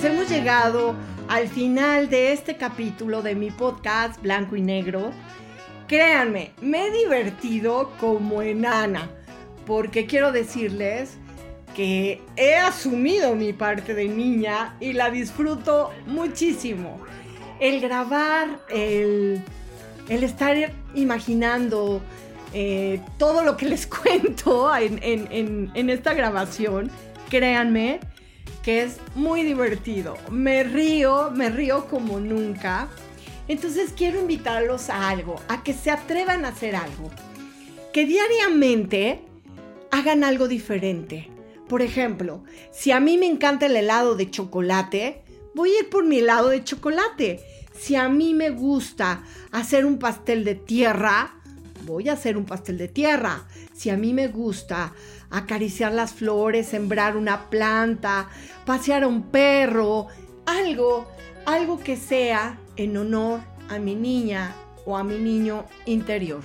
Pues 0.00 0.12
hemos 0.12 0.30
llegado 0.30 0.94
al 1.26 1.48
final 1.48 2.08
de 2.08 2.32
este 2.32 2.56
capítulo 2.56 3.20
de 3.20 3.34
mi 3.34 3.50
podcast 3.50 4.22
Blanco 4.22 4.54
y 4.54 4.62
Negro. 4.62 5.10
Créanme, 5.88 6.52
me 6.60 6.86
he 6.86 6.90
divertido 6.92 7.90
como 7.98 8.40
enana, 8.40 9.10
porque 9.66 10.06
quiero 10.06 10.30
decirles 10.30 11.18
que 11.74 12.22
he 12.36 12.54
asumido 12.54 13.34
mi 13.34 13.52
parte 13.52 13.92
de 13.92 14.06
niña 14.06 14.76
y 14.78 14.92
la 14.92 15.10
disfruto 15.10 15.90
muchísimo. 16.06 17.00
El 17.58 17.80
grabar, 17.80 18.60
el, 18.70 19.42
estar 20.08 20.56
imaginando 20.94 22.00
eh, 22.54 23.00
todo 23.18 23.42
lo 23.42 23.56
que 23.56 23.66
les 23.66 23.84
cuento 23.88 24.72
en, 24.76 25.00
en, 25.02 25.72
en 25.74 25.90
esta 25.90 26.14
grabación, 26.14 26.88
créanme 27.28 27.98
que 28.68 28.82
es 28.82 28.98
muy 29.14 29.44
divertido. 29.44 30.18
Me 30.30 30.62
río, 30.62 31.30
me 31.30 31.48
río 31.48 31.86
como 31.86 32.20
nunca. 32.20 32.90
Entonces 33.48 33.94
quiero 33.96 34.20
invitarlos 34.20 34.90
a 34.90 35.08
algo, 35.08 35.36
a 35.48 35.62
que 35.62 35.72
se 35.72 35.90
atrevan 35.90 36.44
a 36.44 36.48
hacer 36.48 36.76
algo. 36.76 37.10
Que 37.94 38.04
diariamente 38.04 39.22
hagan 39.90 40.22
algo 40.22 40.48
diferente. 40.48 41.30
Por 41.66 41.80
ejemplo, 41.80 42.44
si 42.70 42.90
a 42.90 43.00
mí 43.00 43.16
me 43.16 43.24
encanta 43.24 43.64
el 43.64 43.74
helado 43.74 44.16
de 44.16 44.30
chocolate, 44.30 45.22
voy 45.54 45.70
a 45.70 45.78
ir 45.78 45.88
por 45.88 46.04
mi 46.04 46.18
helado 46.18 46.50
de 46.50 46.62
chocolate. 46.62 47.40
Si 47.72 47.96
a 47.96 48.10
mí 48.10 48.34
me 48.34 48.50
gusta 48.50 49.24
hacer 49.50 49.86
un 49.86 49.98
pastel 49.98 50.44
de 50.44 50.56
tierra, 50.56 51.40
voy 51.86 52.10
a 52.10 52.12
hacer 52.12 52.36
un 52.36 52.44
pastel 52.44 52.76
de 52.76 52.88
tierra. 52.88 53.48
Si 53.72 53.88
a 53.88 53.96
mí 53.96 54.12
me 54.12 54.28
gusta 54.28 54.92
acariciar 55.30 55.92
las 55.92 56.12
flores, 56.12 56.68
sembrar 56.68 57.16
una 57.16 57.50
planta, 57.50 58.28
pasear 58.64 59.04
a 59.04 59.08
un 59.08 59.22
perro, 59.24 60.06
algo, 60.46 61.06
algo 61.46 61.78
que 61.78 61.96
sea 61.96 62.58
en 62.76 62.96
honor 62.96 63.40
a 63.68 63.78
mi 63.78 63.94
niña 63.94 64.54
o 64.84 64.96
a 64.96 65.04
mi 65.04 65.18
niño 65.18 65.64
interior. 65.86 66.40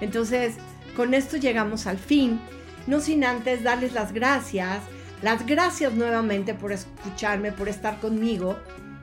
Entonces, 0.00 0.56
con 0.96 1.14
esto 1.14 1.36
llegamos 1.36 1.86
al 1.86 1.98
fin 1.98 2.40
no 2.88 3.00
sin 3.00 3.22
antes 3.22 3.62
darles 3.62 3.92
las 3.92 4.12
gracias, 4.14 4.78
las 5.20 5.44
gracias 5.44 5.92
nuevamente 5.92 6.54
por 6.54 6.72
escucharme, 6.72 7.52
por 7.52 7.68
estar 7.68 8.00
conmigo. 8.00 8.56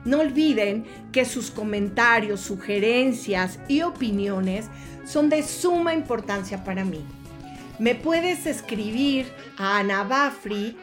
No 0.04 0.18
olviden 0.18 0.84
que 1.12 1.24
sus 1.24 1.52
comentarios, 1.52 2.40
sugerencias 2.40 3.60
y 3.68 3.82
opiniones 3.82 4.66
son 5.04 5.28
de 5.28 5.44
suma 5.44 5.94
importancia 5.94 6.64
para 6.64 6.84
mí. 6.84 7.04
Me 7.78 7.94
puedes 7.94 8.46
escribir 8.46 9.32
a 9.58 9.82
anabafri30 9.82 10.74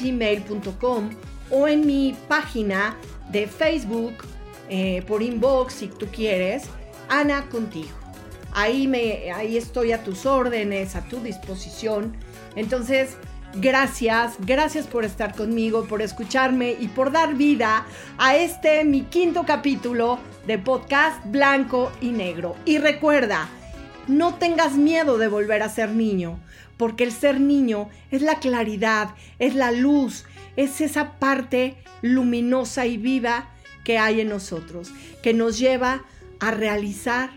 gmail.com 0.00 1.10
o 1.50 1.68
en 1.68 1.86
mi 1.86 2.16
página 2.28 2.96
de 3.30 3.46
Facebook 3.46 4.24
eh, 4.68 5.02
por 5.06 5.22
inbox 5.22 5.74
si 5.74 5.88
tú 5.88 6.06
quieres, 6.10 6.64
Ana 7.08 7.46
contigo 7.50 8.04
ahí, 8.54 8.86
me, 8.86 9.30
ahí 9.32 9.56
estoy 9.56 9.92
a 9.92 10.02
tus 10.02 10.24
órdenes, 10.24 10.96
a 10.96 11.02
tu 11.02 11.20
disposición. 11.20 12.16
Entonces, 12.56 13.16
gracias, 13.56 14.36
gracias 14.38 14.86
por 14.86 15.04
estar 15.04 15.34
conmigo, 15.34 15.84
por 15.84 16.00
escucharme 16.00 16.76
y 16.78 16.88
por 16.88 17.12
dar 17.12 17.34
vida 17.34 17.84
a 18.16 18.36
este 18.36 18.84
mi 18.84 19.02
quinto 19.02 19.44
capítulo 19.44 20.18
de 20.46 20.58
podcast 20.58 21.22
Blanco 21.26 21.92
y 22.00 22.10
Negro. 22.10 22.56
Y 22.64 22.78
recuerda, 22.78 23.48
no 24.08 24.34
tengas 24.34 24.74
miedo 24.74 25.18
de 25.18 25.28
volver 25.28 25.62
a 25.62 25.68
ser 25.68 25.90
niño, 25.90 26.40
porque 26.76 27.04
el 27.04 27.12
ser 27.12 27.40
niño 27.40 27.88
es 28.10 28.22
la 28.22 28.38
claridad, 28.38 29.14
es 29.38 29.54
la 29.54 29.70
luz, 29.70 30.24
es 30.56 30.80
esa 30.80 31.18
parte 31.18 31.76
luminosa 32.02 32.86
y 32.86 32.96
viva 32.96 33.50
que 33.84 33.98
hay 33.98 34.20
en 34.20 34.28
nosotros, 34.28 34.92
que 35.22 35.34
nos 35.34 35.58
lleva 35.58 36.04
a 36.40 36.50
realizar 36.50 37.30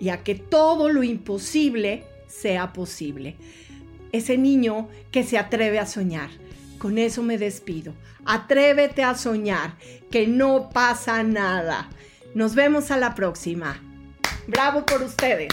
y 0.00 0.08
a 0.08 0.24
que 0.24 0.34
todo 0.34 0.88
lo 0.88 1.02
imposible 1.02 2.04
sea 2.26 2.72
posible. 2.72 3.36
Ese 4.10 4.36
niño 4.36 4.88
que 5.10 5.22
se 5.22 5.38
atreve 5.38 5.78
a 5.78 5.86
soñar. 5.86 6.30
Con 6.78 6.98
eso 6.98 7.22
me 7.22 7.38
despido. 7.38 7.94
Atrévete 8.24 9.04
a 9.04 9.14
soñar, 9.14 9.76
que 10.10 10.26
no 10.26 10.70
pasa 10.70 11.22
nada. 11.22 11.88
Nos 12.34 12.54
vemos 12.54 12.90
a 12.90 12.96
la 12.96 13.14
próxima. 13.14 13.80
Bravo 14.48 14.84
por 14.84 15.02
ustedes. 15.02 15.48